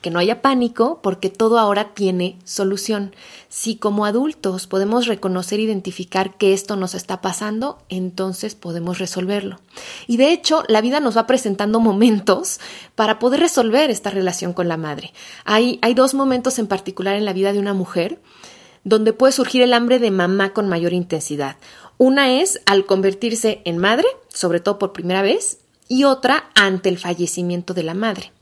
que 0.00 0.10
no 0.10 0.18
haya 0.18 0.42
pánico 0.42 1.00
porque 1.02 1.28
todo 1.28 1.58
ahora 1.58 1.92
tiene 1.94 2.38
solución. 2.44 3.14
Si 3.48 3.76
como 3.76 4.04
adultos 4.04 4.66
podemos 4.66 5.06
reconocer 5.06 5.58
e 5.58 5.62
identificar 5.62 6.36
que 6.36 6.52
esto 6.52 6.76
nos 6.76 6.94
está 6.94 7.20
pasando, 7.20 7.78
entonces 7.88 8.54
podemos 8.54 8.98
resolverlo. 8.98 9.60
Y 10.06 10.16
de 10.16 10.32
hecho, 10.32 10.62
la 10.68 10.80
vida 10.80 11.00
nos 11.00 11.16
va 11.16 11.26
presentando 11.26 11.80
momentos 11.80 12.60
para 12.94 13.18
poder 13.18 13.40
resolver 13.40 13.90
esta 13.90 14.10
relación 14.10 14.52
con 14.52 14.68
la 14.68 14.76
madre. 14.76 15.12
Hay, 15.44 15.78
hay 15.82 15.94
dos 15.94 16.14
momentos 16.14 16.58
en 16.58 16.68
particular 16.68 17.16
en 17.16 17.24
la 17.24 17.32
vida 17.32 17.52
de 17.52 17.58
una 17.58 17.74
mujer 17.74 18.20
donde 18.84 19.12
puede 19.12 19.32
surgir 19.32 19.62
el 19.62 19.74
hambre 19.74 19.98
de 19.98 20.10
mamá 20.10 20.52
con 20.52 20.68
mayor 20.68 20.92
intensidad. 20.92 21.56
Una 21.98 22.40
es 22.40 22.60
al 22.64 22.86
convertirse 22.86 23.60
en 23.64 23.78
madre, 23.78 24.06
sobre 24.28 24.60
todo 24.60 24.78
por 24.78 24.92
primera 24.92 25.22
vez, 25.22 25.58
y 25.88 26.04
otra 26.04 26.50
ante 26.54 26.88
el 26.88 26.98
fallecimiento 26.98 27.74
de 27.74 27.82
la 27.82 27.94
madre. 27.94 28.32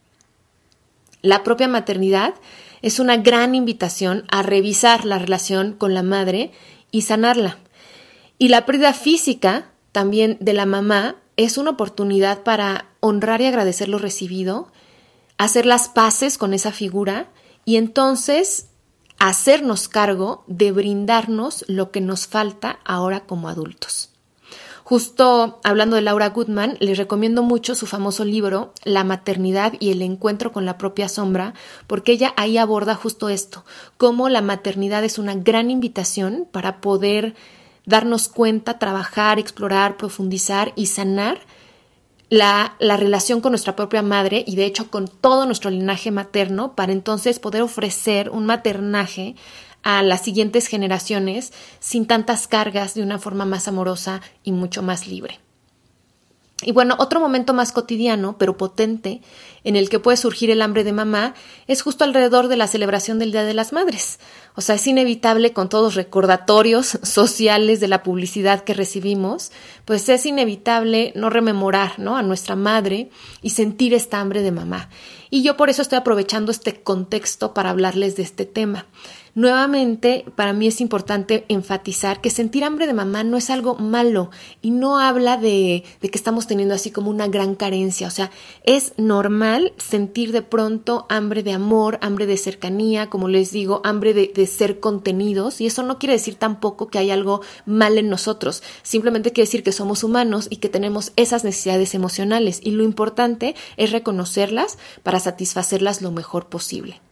La 1.23 1.43
propia 1.43 1.69
maternidad 1.69 2.35
es 2.83 3.01
una 3.01 3.17
gran 3.17 3.55
invitación 3.55 4.25
a 4.31 4.43
revisar 4.43 5.05
la 5.05 5.19
relación 5.19 5.73
con 5.73 5.95
la 5.95 6.03
madre 6.03 6.53
y 6.91 7.03
sanarla. 7.03 7.59
Y 8.39 8.49
la 8.49 8.67
pérdida 8.67 8.93
física 8.93 9.71
también 9.93 10.37
de 10.41 10.53
la 10.53 10.67
mamá 10.67 11.17
es 11.37 11.59
una 11.59 11.71
oportunidad 11.71 12.43
para 12.43 12.87
honrar 13.01 13.41
y 13.41 13.47
agradecer 13.47 13.89
lo 13.89 13.99
recibido, 13.99 14.71
hacer 15.39 15.67
las 15.67 15.89
paces 15.89 16.39
con 16.39 16.55
esa 16.55 16.73
figura 16.73 17.29
y 17.65 17.77
entonces 17.77 18.69
hacernos 19.19 19.89
cargo 19.89 20.45
de 20.47 20.73
brindarnos 20.73 21.65
lo 21.69 21.91
que 21.91 22.01
nos 22.01 22.27
falta 22.27 22.79
ahora 22.85 23.21
como 23.21 23.49
adultos. 23.49 24.11
Justo 24.89 25.59
hablando 25.65 25.97
de 25.97 26.03
Laura 26.03 26.29
Goodman, 26.29 26.77
les 26.79 26.97
recomiendo 26.97 27.43
mucho 27.43 27.75
su 27.75 27.89
famoso 27.89 28.25
libro 28.25 28.73
La 28.85 29.03
maternidad 29.03 29.73
y 29.81 29.91
el 29.91 30.01
encuentro 30.01 30.53
con 30.53 30.65
la 30.65 30.79
propia 30.79 31.09
sombra, 31.09 31.55
porque 31.89 32.13
ella 32.13 32.33
ahí 32.37 32.57
aborda 32.57 32.95
justo 32.95 33.29
esto, 33.29 33.65
cómo 33.97 34.29
la 34.29 34.43
maternidad 34.43 35.03
es 35.03 35.19
una 35.19 35.35
gran 35.35 35.73
invitación 35.73 36.47
para 36.53 36.81
poder 36.81 37.35
darnos 37.85 38.29
cuenta, 38.29 38.79
trabajar, 38.79 39.41
explorar, 39.41 39.97
profundizar 39.97 40.73
y 40.77 40.87
sanar 40.87 41.41
la, 42.29 42.77
la, 42.79 42.97
relación 42.97 43.41
con 43.41 43.51
nuestra 43.51 43.75
propia 43.75 44.03
madre 44.03 44.45
y 44.47 44.55
de 44.55 44.67
hecho 44.67 44.89
con 44.89 45.09
todo 45.09 45.47
nuestro 45.47 45.69
linaje 45.71 46.13
materno 46.13 46.77
para 46.77 46.93
entonces 46.93 47.41
poder 47.41 47.63
ofrecer 47.63 48.31
un 48.31 48.47
maternaje 48.47 49.35
a 49.83 50.03
las 50.03 50.23
siguientes 50.23 50.67
generaciones 50.67 51.53
sin 51.81 52.07
tantas 52.07 52.49
cargas 52.49 52.95
de 52.95 53.03
una 53.03 53.19
forma 53.19 53.45
más 53.45 53.69
amorosa 53.69 54.21
y 54.43 54.53
mucho 54.53 54.83
más 54.83 55.07
libre. 55.07 55.41
Y 56.63 56.73
bueno, 56.73 56.97
otro 56.99 57.21
momento 57.21 57.53
más 57.53 57.71
cotidiano, 57.71 58.39
pero 58.39 58.57
potente, 58.57 59.21
en 59.63 59.77
el 59.77 59.91
que 59.91 60.01
puede 60.01 60.17
surgir 60.17 60.51
el 60.51 60.63
hambre 60.63 60.85
de 60.85 60.93
mamá, 60.93 61.35
es 61.67 61.83
justo 61.83 62.03
alrededor 62.03 62.49
de 62.49 62.57
la 62.57 62.67
celebración 62.67 63.19
del 63.19 63.31
Día 63.31 63.45
de 63.45 63.53
las 63.53 63.75
Madres. 63.75 64.19
O 64.55 64.63
sea, 64.63 64.77
es 64.77 64.87
inevitable 64.87 65.53
con 65.53 65.69
todos 65.69 65.85
los 65.85 65.95
recordatorios 65.97 66.87
sociales 67.03 67.79
de 67.79 67.89
la 67.89 68.03
publicidad 68.03 68.65
que 68.65 68.73
recibimos, 68.73 69.53
pues 69.85 70.09
es 70.09 70.25
inevitable 70.25 71.13
no 71.15 71.29
rememorar, 71.29 71.99
¿no? 71.99 72.17
a 72.17 72.23
nuestra 72.23 72.57
madre 72.57 73.11
y 73.43 73.51
sentir 73.51 73.93
esta 73.93 74.21
hambre 74.21 74.41
de 74.41 74.53
mamá. 74.53 74.89
Y 75.29 75.43
yo 75.43 75.59
por 75.59 75.69
eso 75.69 75.83
estoy 75.83 75.99
aprovechando 75.99 76.53
este 76.53 76.81
contexto 76.81 77.53
para 77.53 77.69
hablarles 77.69 78.17
de 78.17 78.23
este 78.23 78.47
tema. 78.47 78.87
Nuevamente, 79.37 80.25
para 80.35 80.55
mí 80.55 80.67
es 80.67 80.81
importante 80.81 81.45
enfatizar 81.51 82.23
que 82.23 82.31
sentir 82.31 82.65
hambre 82.65 82.87
de 82.87 82.95
mamá 82.95 83.23
no 83.23 83.37
es 83.37 83.51
algo 83.51 83.75
malo 83.75 84.31
y 84.63 84.71
no 84.71 84.99
habla 84.99 85.37
de, 85.37 85.85
que 86.01 86.09
estamos 86.15 86.47
teniendo 86.47 86.75
así 86.75 86.91
como 86.91 87.11
una 87.11 87.29
gran 87.29 87.55
carencia. 87.55 88.09
O 88.09 88.11
sea, 88.11 88.31
es 88.65 88.95
normal 88.97 89.75
sentir 89.77 90.33
de 90.33 90.41
pronto 90.41 91.05
hambre 91.11 91.43
de 91.43 91.53
amor, 91.53 91.99
hambre 92.01 92.25
de 92.25 92.39
cercanía, 92.39 93.11
como 93.11 93.29
les 93.29 93.53
digo, 93.53 93.83
hambre 93.85 94.15
de, 94.15 94.33
de 94.35 94.47
ser 94.47 94.81
contenidos. 94.81 95.61
Y 95.61 95.67
eso 95.67 95.83
no 95.83 95.99
quiere 95.99 96.15
decir 96.15 96.37
tampoco 96.37 96.89
que 96.89 96.99
hay 96.99 97.11
algo 97.11 97.43
mal 97.67 97.99
en 97.99 98.09
nosotros. 98.09 98.63
Simplemente 98.83 99.33
quiere 99.33 99.49
decir 99.49 99.63
que 99.63 99.73
somos 99.73 100.03
humanos 100.03 100.47
y 100.49 100.57
que 100.57 100.71
tenemos 100.71 101.13
esas 101.17 101.45
necesidades 101.45 101.95
emocionales. 101.95 102.61
Y 102.63 102.71
lo 102.71 102.85
importante 102.85 103.55
es 103.77 103.93
reconocerlas 103.93 104.79
para 105.03 105.21
satisfacerlas 105.21 106.01
lo 106.01 106.11
mejor 106.11 106.47
posible. 106.47 107.03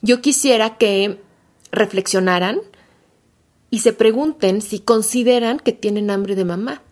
Yo 0.00 0.20
quisiera 0.20 0.78
que 0.78 1.25
reflexionaran 1.76 2.60
y 3.70 3.80
se 3.80 3.92
pregunten 3.92 4.62
si 4.62 4.80
consideran 4.80 5.58
que 5.58 5.72
tienen 5.72 6.10
hambre 6.10 6.34
de 6.34 6.44
mamá. 6.44 6.82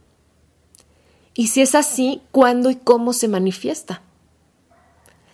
Y 1.34 1.48
si 1.48 1.62
es 1.62 1.74
así, 1.74 2.22
¿cuándo 2.30 2.70
y 2.70 2.76
cómo 2.76 3.12
se 3.12 3.26
manifiesta? 3.26 4.02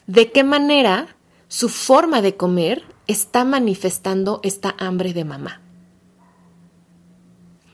¿De 0.06 0.32
qué 0.32 0.44
manera 0.44 1.16
su 1.48 1.68
forma 1.68 2.22
de 2.22 2.36
comer 2.36 2.84
está 3.06 3.44
manifestando 3.44 4.40
esta 4.42 4.74
hambre 4.78 5.12
de 5.12 5.24
mamá? 5.24 5.60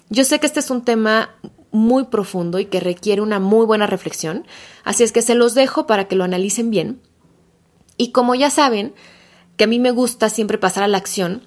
Yo 0.09 0.25
sé 0.25 0.38
que 0.40 0.47
este 0.47 0.61
es 0.61 0.71
un 0.71 0.83
tema 0.83 1.30
muy 1.71 2.04
profundo 2.04 2.59
y 2.59 2.66
que 2.66 2.80
requiere 2.80 3.21
una 3.21 3.38
muy 3.38 3.66
buena 3.66 3.87
reflexión, 3.87 4.47
así 4.85 5.02
es 5.02 5.12
que 5.12 5.23
se 5.23 5.35
los 5.35 5.54
dejo 5.54 5.87
para 5.87 6.09
que 6.09 6.16
lo 6.16 6.25
analicen 6.25 6.71
bien. 6.71 7.00
Y 7.97 8.12
como 8.12 8.35
ya 8.35 8.50
saben, 8.50 8.95
que 9.56 9.65
a 9.65 9.67
mí 9.67 9.78
me 9.78 9.91
gusta 9.91 10.28
siempre 10.28 10.58
pasar 10.58 10.84
a 10.84 10.89
la 10.89 10.99
acción, 10.99 11.43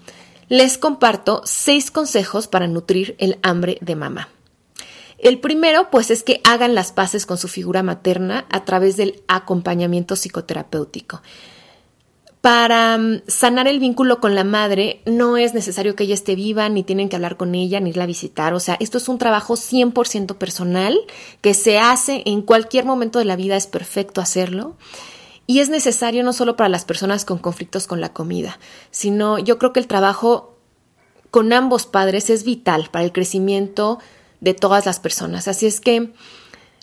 les 0.50 0.78
comparto 0.78 1.42
seis 1.46 1.92
consejos 1.92 2.48
para 2.48 2.68
nutrir 2.68 3.16
el 3.20 3.40
hambre 3.44 3.78
de 3.82 3.96
mamá. 3.96 4.30
El 5.20 5.40
primero, 5.40 5.90
pues, 5.92 6.12
es 6.12 6.24
que 6.24 6.42
hagan 6.44 6.76
las 6.76 6.92
paces 6.92 7.26
con 7.26 7.38
su 7.38 7.48
figura 7.48 7.84
materna 7.84 8.46
a 8.50 8.66
través 8.66 8.98
del 8.98 9.22
acompañamiento 9.28 10.16
psicoterapéutico. 10.16 11.22
Para 12.42 12.98
mm, 12.98 13.24
sanar 13.28 13.68
el 13.68 13.80
vínculo 13.80 14.22
con 14.22 14.34
la 14.34 14.46
madre 14.46 15.02
no 15.06 15.36
es 15.36 15.54
necesario 15.54 15.96
que 15.96 16.06
ella 16.06 16.14
esté 16.14 16.36
viva, 16.36 16.70
ni 16.70 16.84
tienen 16.84 17.10
que 17.10 17.18
hablar 17.18 17.36
con 17.36 17.54
ella, 17.54 17.82
ni 17.82 17.90
irla 17.90 18.06
a 18.06 18.08
visitar. 18.08 18.54
O 18.54 18.62
sea, 18.62 18.78
esto 18.80 18.98
es 18.98 19.10
un 19.10 19.18
trabajo 19.18 19.56
100% 19.56 20.36
personal 20.38 20.98
que 21.42 21.54
se 21.54 21.80
hace 21.80 22.24
en 22.26 22.42
cualquier 22.42 22.86
momento 22.86 23.20
de 23.20 23.26
la 23.26 23.36
vida, 23.36 23.58
es 23.58 23.68
perfecto 23.68 24.22
hacerlo. 24.22 24.78
Y 25.50 25.62
es 25.62 25.70
necesario 25.70 26.24
no 26.24 26.32
solo 26.32 26.56
para 26.56 26.70
las 26.70 26.86
personas 26.86 27.26
con 27.26 27.40
conflictos 27.40 27.88
con 27.88 28.00
la 28.00 28.14
comida, 28.14 28.60
sino 28.92 29.40
yo 29.40 29.58
creo 29.58 29.74
que 29.74 29.80
el 29.80 29.88
trabajo 29.88 30.56
con 31.32 31.54
ambos 31.54 31.88
padres 31.88 32.30
es 32.30 32.44
vital 32.44 32.90
para 32.92 33.04
el 33.04 33.12
crecimiento 33.12 33.98
de 34.42 34.54
todas 34.54 34.86
las 34.86 35.00
personas. 35.00 35.48
Así 35.48 35.66
es 35.66 35.82
que 35.82 36.14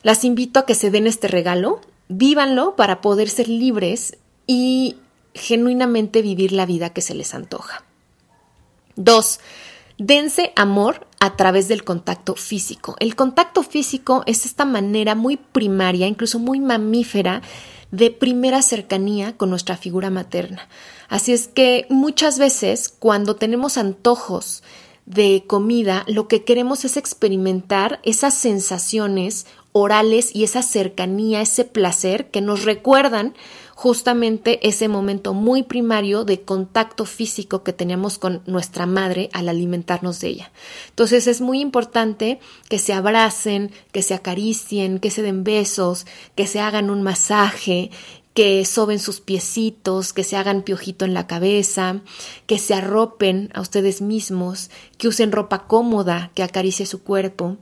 las 0.03 0.25
invito 0.25 0.59
a 0.59 0.67
que 0.67 0.75
se 0.75 0.91
den 0.91 1.07
este 1.07 1.29
regalo, 1.29 1.81
vívanlo 2.09 2.75
para 2.75 3.01
poder 3.01 3.29
ser 3.29 3.47
libres 3.47 4.19
y 4.49 4.97
genuinamente 5.33 6.21
vivir 6.21 6.51
la 6.51 6.67
vida 6.67 6.91
que 6.91 7.03
se 7.03 7.15
les 7.15 7.35
antoja. 7.35 7.85
Dos, 8.97 9.39
dense 9.97 10.53
amor 10.57 11.07
a 11.21 11.37
través 11.37 11.69
del 11.69 11.85
contacto 11.85 12.35
físico. 12.35 12.97
El 12.99 13.15
contacto 13.15 13.63
físico 13.63 14.25
es 14.27 14.45
esta 14.45 14.65
manera 14.65 15.15
muy 15.15 15.37
primaria, 15.37 16.09
incluso 16.09 16.41
muy 16.41 16.59
mamífera, 16.59 17.43
de 17.91 18.11
primera 18.11 18.63
cercanía 18.63 19.37
con 19.37 19.51
nuestra 19.51 19.77
figura 19.77 20.11
materna. 20.11 20.69
Así 21.09 21.33
es 21.33 21.49
que 21.49 21.87
muchas 21.89 22.39
veces 22.39 22.89
cuando 22.89 23.37
tenemos 23.37 23.79
antojos 23.79 24.63
de 25.07 25.45
comida, 25.47 26.05
lo 26.09 26.27
que 26.27 26.45
queremos 26.45 26.85
es 26.85 26.97
experimentar 26.97 28.01
esas 28.03 28.35
sensaciones 28.35 29.47
orales 29.79 30.35
y 30.35 30.45
esa 30.45 30.63
cercanía, 30.63 31.41
ese 31.41 31.65
placer 31.65 32.31
que 32.31 32.41
nos 32.41 32.65
recuerdan 32.65 33.35
justamente 33.75 34.67
ese 34.67 34.89
momento 34.89 35.35
muy 35.35 35.63
primario 35.63 36.25
de 36.25 36.41
contacto 36.41 37.05
físico 37.05 37.63
que 37.63 37.75
teníamos 37.75 38.19
con 38.19 38.43
nuestra 38.47 38.87
madre 38.87 39.29
al 39.35 39.51
alimentarnos 39.51 40.19
de 40.21 40.29
ella. 40.29 40.53
Entonces 40.89 41.27
es 41.27 41.43
muy 41.43 41.61
importante 41.61 42.41
que 42.71 42.79
se 42.79 42.95
abracen, 42.95 43.71
que 43.93 44.01
se 44.01 44.15
acaricien, 44.15 44.99
que 44.99 45.11
se 45.11 45.21
den 45.21 45.45
besos, 45.45 46.07
que 46.35 46.47
se 46.47 46.61
hagan 46.61 46.89
un 46.89 47.03
masaje, 47.03 47.91
que 48.33 48.65
soben 48.65 48.99
sus 48.99 49.21
piecitos, 49.21 50.15
que 50.15 50.25
se 50.25 50.37
hagan 50.37 50.63
piojito 50.63 51.05
en 51.05 51.13
la 51.13 51.27
cabeza, 51.27 52.01
que 52.47 52.59
se 52.59 52.73
arropen 52.73 53.51
a 53.55 53.61
ustedes 53.61 54.01
mismos, 54.01 54.71
que 54.97 55.09
usen 55.09 55.33
ropa 55.33 55.67
cómoda, 55.67 56.31
que 56.35 56.43
acaricie 56.43 56.87
su 56.87 57.03
cuerpo. 57.03 57.59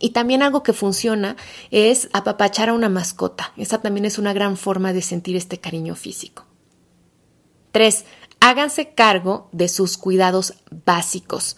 Y 0.00 0.10
también 0.10 0.42
algo 0.42 0.62
que 0.62 0.72
funciona 0.72 1.36
es 1.70 2.08
apapachar 2.12 2.68
a 2.68 2.74
una 2.74 2.88
mascota. 2.88 3.52
Esa 3.56 3.80
también 3.80 4.04
es 4.04 4.18
una 4.18 4.32
gran 4.32 4.56
forma 4.56 4.92
de 4.92 5.02
sentir 5.02 5.36
este 5.36 5.58
cariño 5.58 5.94
físico. 5.94 6.46
3. 7.72 8.04
Háganse 8.40 8.94
cargo 8.94 9.48
de 9.52 9.68
sus 9.68 9.96
cuidados 9.96 10.54
básicos. 10.84 11.56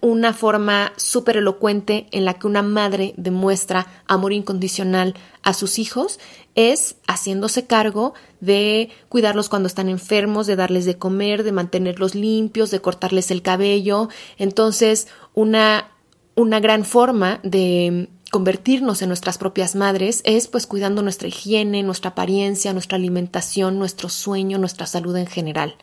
Una 0.00 0.34
forma 0.34 0.92
súper 0.96 1.38
elocuente 1.38 2.08
en 2.10 2.24
la 2.24 2.34
que 2.34 2.46
una 2.46 2.62
madre 2.62 3.14
demuestra 3.16 3.86
amor 4.06 4.32
incondicional 4.34 5.14
a 5.42 5.54
sus 5.54 5.78
hijos 5.78 6.20
es 6.54 6.96
haciéndose 7.06 7.66
cargo 7.66 8.14
de 8.40 8.90
cuidarlos 9.08 9.48
cuando 9.48 9.66
están 9.66 9.88
enfermos, 9.88 10.46
de 10.46 10.56
darles 10.56 10.84
de 10.84 10.98
comer, 10.98 11.42
de 11.42 11.52
mantenerlos 11.52 12.14
limpios, 12.14 12.70
de 12.70 12.80
cortarles 12.80 13.30
el 13.30 13.40
cabello. 13.40 14.08
Entonces, 14.36 15.08
una 15.32 15.93
una 16.36 16.60
gran 16.60 16.84
forma 16.84 17.40
de 17.42 18.08
convertirnos 18.30 19.00
en 19.02 19.08
nuestras 19.08 19.38
propias 19.38 19.76
madres 19.76 20.20
es 20.24 20.48
pues 20.48 20.66
cuidando 20.66 21.02
nuestra 21.02 21.28
higiene, 21.28 21.84
nuestra 21.84 22.10
apariencia, 22.10 22.72
nuestra 22.72 22.96
alimentación, 22.96 23.78
nuestro 23.78 24.08
sueño, 24.08 24.58
nuestra 24.58 24.86
salud 24.86 25.16
en 25.16 25.26
general. 25.26 25.76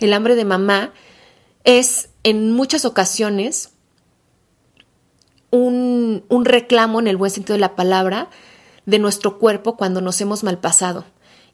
El 0.00 0.12
hambre 0.12 0.34
de 0.34 0.44
mamá 0.44 0.92
es 1.62 2.10
en 2.24 2.52
muchas 2.52 2.84
ocasiones 2.84 3.70
un, 5.50 6.24
un 6.28 6.44
reclamo 6.44 6.98
en 6.98 7.06
el 7.06 7.16
buen 7.16 7.30
sentido 7.30 7.54
de 7.54 7.60
la 7.60 7.76
palabra 7.76 8.30
de 8.84 8.98
nuestro 8.98 9.38
cuerpo 9.38 9.76
cuando 9.76 10.00
nos 10.00 10.20
hemos 10.20 10.42
malpasado 10.42 11.04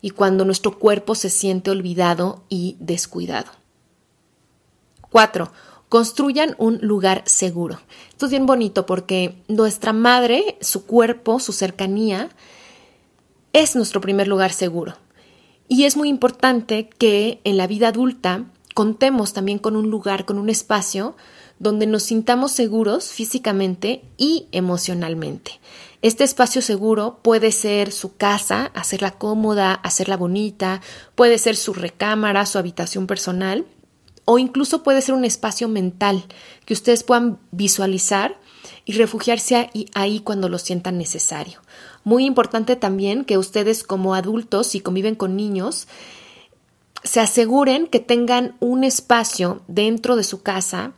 y 0.00 0.11
cuando 0.11 0.46
nuestro 0.46 0.78
cuerpo 0.78 1.14
se 1.14 1.28
siente 1.28 1.70
olvidado 1.70 2.44
y 2.48 2.76
descuidado. 2.80 3.50
4 5.11 5.52
construyan 5.88 6.55
un 6.59 6.79
lugar 6.83 7.22
seguro. 7.27 7.81
Esto 8.11 8.27
es 8.27 8.31
bien 8.31 8.46
bonito 8.46 8.87
porque 8.87 9.37
nuestra 9.48 9.92
madre, 9.92 10.57
su 10.61 10.85
cuerpo, 10.87 11.40
su 11.40 11.53
cercanía, 11.53 12.31
es 13.53 13.74
nuestro 13.77 14.01
primer 14.01 14.29
lugar 14.29 14.53
seguro. 14.53 14.94
Y 15.68 15.85
es 15.85 15.96
muy 15.96 16.09
importante 16.09 16.88
que 16.88 17.40
en 17.44 17.57
la 17.57 17.66
vida 17.66 17.88
adulta 17.88 18.44
contemos 18.74 19.33
también 19.33 19.59
con 19.59 19.77
un 19.77 19.90
lugar, 19.90 20.24
con 20.24 20.38
un 20.38 20.48
espacio 20.51 21.16
donde 21.59 21.87
nos 21.87 22.05
sintamos 22.05 22.53
seguros 22.53 23.09
físicamente 23.11 24.03
y 24.16 24.46
emocionalmente. 24.53 25.61
Este 26.01 26.22
espacio 26.22 26.62
seguro 26.62 27.18
puede 27.22 27.51
ser 27.51 27.90
su 27.90 28.16
casa, 28.16 28.70
hacerla 28.74 29.11
cómoda, 29.11 29.74
hacerla 29.74 30.16
bonita, 30.16 30.81
puede 31.16 31.38
ser 31.38 31.57
su 31.57 31.74
recámara, 31.74 32.46
su 32.46 32.59
habitación 32.59 33.09
personal, 33.09 33.66
o 34.30 34.38
incluso 34.38 34.82
puede 34.82 35.00
ser 35.00 35.14
un 35.14 35.24
espacio 35.24 35.68
mental 35.68 36.22
que 36.66 36.74
ustedes 36.74 37.02
puedan 37.02 37.38
visualizar 37.50 38.38
y 38.84 38.92
refugiarse 38.92 39.70
ahí, 39.94 40.20
cuando 40.20 40.50
lo 40.50 40.58
sientan 40.58 40.98
necesario. 40.98 41.62
Muy 42.04 42.26
importante 42.26 42.76
también 42.76 43.24
que 43.24 43.38
ustedes 43.38 43.82
como 43.82 44.14
adultos, 44.14 44.66
si 44.66 44.80
conviven 44.80 45.14
con 45.14 45.34
niños, 45.34 45.88
se 47.04 47.20
aseguren 47.20 47.86
que 47.86 48.00
tengan 48.00 48.54
un 48.60 48.84
espacio 48.84 49.62
dentro 49.66 50.14
de 50.14 50.24
su 50.24 50.42
casa 50.42 50.92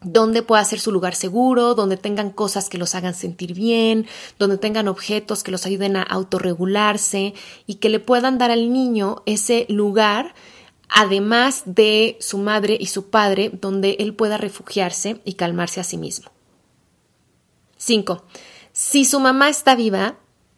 donde 0.00 0.40
pueda 0.40 0.64
ser 0.64 0.80
su 0.80 0.90
lugar 0.90 1.14
seguro, 1.14 1.74
donde 1.74 1.98
tengan 1.98 2.30
cosas 2.30 2.70
que 2.70 2.78
los 2.78 2.94
hagan 2.94 3.14
sentir 3.14 3.52
bien, 3.52 4.06
donde 4.38 4.56
tengan 4.56 4.88
objetos 4.88 5.42
que 5.42 5.50
los 5.50 5.66
ayuden 5.66 5.96
a 5.96 6.02
autorregularse 6.02 7.34
y 7.66 7.74
que 7.74 7.90
le 7.90 8.00
puedan 8.00 8.38
dar 8.38 8.50
al 8.50 8.72
niño 8.72 9.22
ese 9.26 9.66
lugar, 9.68 10.34
además 10.88 11.62
de 11.66 12.16
su 12.20 12.38
madre 12.38 12.76
y 12.78 12.86
su 12.86 13.10
padre, 13.10 13.50
donde 13.52 13.96
él 13.98 14.14
pueda 14.14 14.36
refugiarse 14.36 15.20
y 15.24 15.34
calmarse 15.34 15.80
a 15.80 15.84
sí 15.84 15.96
mismo. 15.96 16.30
5. 17.76 18.24
Si 18.72 19.04
su 19.04 19.20
mamá 19.20 19.48
está 19.48 19.74
viva, 19.74 20.16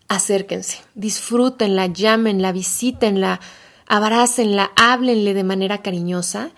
acérquense, 0.08 0.80
disfrútenla, 0.94 1.86
llámenla, 1.86 2.52
visítenla, 2.52 3.40
abrácenla, 3.86 4.72
háblenle 4.76 5.34
de 5.34 5.44
manera 5.44 5.82
cariñosa. 5.82 6.50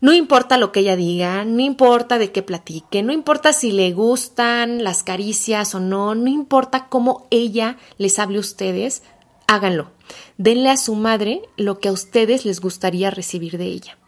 No 0.00 0.12
importa 0.12 0.58
lo 0.58 0.72
que 0.72 0.80
ella 0.80 0.96
diga, 0.96 1.44
no 1.44 1.62
importa 1.62 2.18
de 2.18 2.30
qué 2.30 2.42
platique, 2.42 3.02
no 3.02 3.12
importa 3.12 3.52
si 3.52 3.72
le 3.72 3.92
gustan 3.92 4.84
las 4.84 5.02
caricias 5.02 5.74
o 5.74 5.80
no, 5.80 6.14
no 6.14 6.28
importa 6.28 6.88
cómo 6.88 7.26
ella 7.30 7.78
les 7.96 8.18
hable 8.18 8.36
a 8.36 8.40
ustedes, 8.40 9.02
háganlo. 9.46 9.90
Denle 10.38 10.70
a 10.70 10.76
su 10.76 10.94
madre 10.94 11.42
lo 11.56 11.78
que 11.78 11.88
a 11.88 11.92
ustedes 11.92 12.44
les 12.44 12.60
gustaría 12.60 13.10
recibir 13.10 13.58
de 13.58 13.66
ella. 13.66 13.98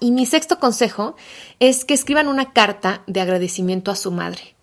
Y 0.00 0.10
mi 0.10 0.26
sexto 0.26 0.58
consejo 0.58 1.16
es 1.58 1.84
que 1.84 1.94
escriban 1.94 2.28
una 2.28 2.52
carta 2.52 3.02
de 3.06 3.20
agradecimiento 3.20 3.90
a 3.90 3.96
su 3.96 4.10
madre 4.10 4.54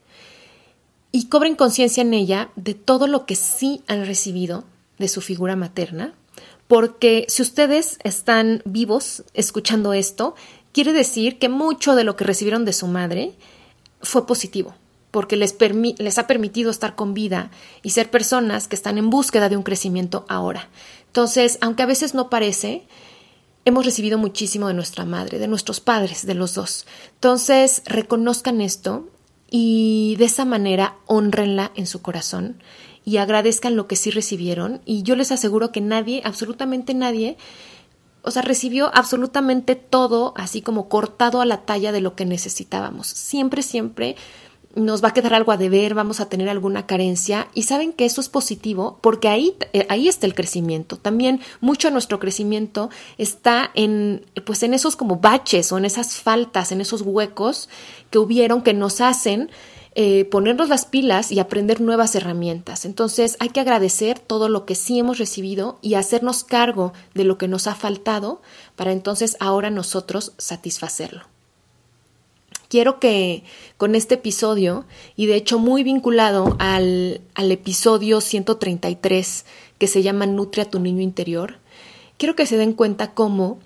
y 1.12 1.28
cobren 1.28 1.56
conciencia 1.56 2.02
en 2.02 2.14
ella 2.14 2.52
de 2.56 2.74
todo 2.74 3.08
lo 3.08 3.26
que 3.26 3.36
sí 3.36 3.84
han 3.88 4.06
recibido 4.06 4.64
de 5.00 5.08
su 5.08 5.22
figura 5.22 5.56
materna 5.56 6.14
porque 6.68 7.26
si 7.28 7.42
ustedes 7.42 8.00
están 8.04 8.62
vivos 8.66 9.24
escuchando 9.34 9.94
esto, 9.94 10.36
quiere 10.72 10.94
decir 10.94 11.38
que 11.38 11.50
mucho 11.50 11.96
de 11.96 12.04
lo 12.04 12.16
que 12.16 12.24
recibieron 12.24 12.66
de 12.66 12.74
su 12.74 12.88
madre 12.88 13.34
fue 14.02 14.26
positivo, 14.26 14.74
porque 15.14 15.36
les, 15.36 15.56
les 16.00 16.18
ha 16.18 16.26
permitido 16.26 16.72
estar 16.72 16.96
con 16.96 17.14
vida 17.14 17.52
y 17.84 17.92
ser 17.92 18.10
personas 18.10 18.68
que 18.68 18.76
están 18.76 18.98
en 18.98 19.12
búsqueda 19.12 19.48
de 19.48 19.56
un 19.56 19.62
crecimiento 19.62 20.26
ahora. 20.28 20.70
Entonces, 21.06 21.60
aunque 21.62 21.84
a 21.84 21.86
veces 21.86 22.16
no 22.16 22.32
parece, 22.32 22.88
hemos 23.64 23.86
recibido 23.86 24.18
muchísimo 24.18 24.68
de 24.68 24.74
nuestra 24.74 25.06
madre, 25.06 25.38
de 25.38 25.48
nuestros 25.48 25.80
padres, 25.82 26.26
de 26.26 26.34
los 26.34 26.56
dos. 26.56 26.88
Entonces, 27.14 27.84
reconozcan 27.86 28.60
esto 28.60 29.08
y 29.52 30.16
de 30.18 30.26
esa 30.26 30.46
manera 30.46 30.96
honrenla 31.06 31.72
en 31.76 31.86
su 31.86 32.02
corazón 32.02 32.64
y 33.06 33.18
agradezcan 33.18 33.76
lo 33.76 33.86
que 33.86 33.96
sí 33.96 34.10
recibieron. 34.10 34.82
Y 34.84 35.04
yo 35.04 35.16
les 35.16 35.32
aseguro 35.32 35.72
que 35.72 35.80
nadie, 35.80 36.24
absolutamente 36.26 36.96
nadie, 36.96 37.38
o 38.24 38.32
sea, 38.32 38.42
recibió 38.42 38.90
absolutamente 38.96 39.76
todo 39.76 40.34
así 40.38 40.64
como 40.64 40.90
cortado 40.90 41.40
a 41.40 41.46
la 41.46 41.66
talla 41.66 41.92
de 41.92 42.02
lo 42.02 42.16
que 42.16 42.26
necesitábamos. 42.26 43.06
Siempre, 43.06 43.62
siempre 43.62 44.16
nos 44.76 45.04
va 45.04 45.10
a 45.10 45.14
quedar 45.14 45.34
algo 45.34 45.52
a 45.52 45.58
deber, 45.58 45.94
vamos 45.94 46.20
a 46.20 46.30
tener 46.30 46.50
alguna 46.50 46.88
carencia 46.88 47.48
y 47.54 47.64
saben 47.64 47.94
que 47.94 48.06
eso 48.06 48.22
es 48.22 48.30
positivo 48.30 48.98
porque 49.02 49.28
ahí, 49.28 49.56
eh, 49.74 49.86
ahí 49.90 50.08
está 50.08 50.26
el 50.26 50.34
crecimiento. 50.34 50.98
También 50.98 51.42
mucho 51.62 51.88
de 51.88 51.94
nuestro 51.94 52.20
crecimiento 52.20 52.90
está 53.18 53.70
en, 53.76 54.26
pues 54.46 54.64
en 54.64 54.74
esos 54.74 54.96
como 54.96 55.18
baches 55.18 55.72
o 55.72 55.78
en 55.78 55.86
esas 55.86 56.16
faltas, 56.16 56.72
en 56.72 56.82
esos 56.82 57.02
huecos 57.02 57.70
que 58.10 58.18
hubieron 58.18 58.62
que 58.62 58.74
nos 58.74 59.02
hacen 59.02 59.50
eh, 59.96 60.26
ponernos 60.26 60.70
las 60.70 60.86
pilas 60.86 61.32
y 61.32 61.40
aprender 61.40 61.80
nuevas 61.80 62.16
herramientas. 62.16 62.86
Entonces 62.86 63.38
hay 63.40 63.50
que 63.50 63.60
agradecer 63.60 64.18
todo 64.18 64.50
lo 64.50 64.66
que 64.66 64.74
sí 64.74 64.98
hemos 64.98 65.20
recibido 65.20 65.78
y 65.84 65.94
hacernos 65.94 66.44
cargo 66.44 66.94
de 67.14 67.26
lo 67.26 67.38
que 67.38 67.48
nos 67.48 67.68
ha 67.68 67.76
faltado 67.76 68.42
para 68.76 68.92
entonces 68.92 69.38
ahora 69.40 69.70
nosotros 69.70 70.34
satisfacerlo. 70.40 71.33
Quiero 72.74 73.00
que 73.00 73.44
con 73.78 73.94
este 73.94 74.16
episodio, 74.16 74.86
y 75.16 75.28
de 75.28 75.36
hecho 75.36 75.60
muy 75.60 75.84
vinculado 75.84 76.56
al, 76.58 77.22
al 77.36 77.52
episodio 77.52 78.20
133 78.20 79.46
que 79.78 79.86
se 79.86 80.02
llama 80.02 80.26
Nutre 80.26 80.64
a 80.64 80.70
tu 80.72 80.80
niño 80.80 81.04
interior, 81.04 81.60
quiero 82.18 82.36
que 82.36 82.48
se 82.48 82.58
den 82.58 82.74
cuenta 82.74 83.14
cómo 83.14 83.60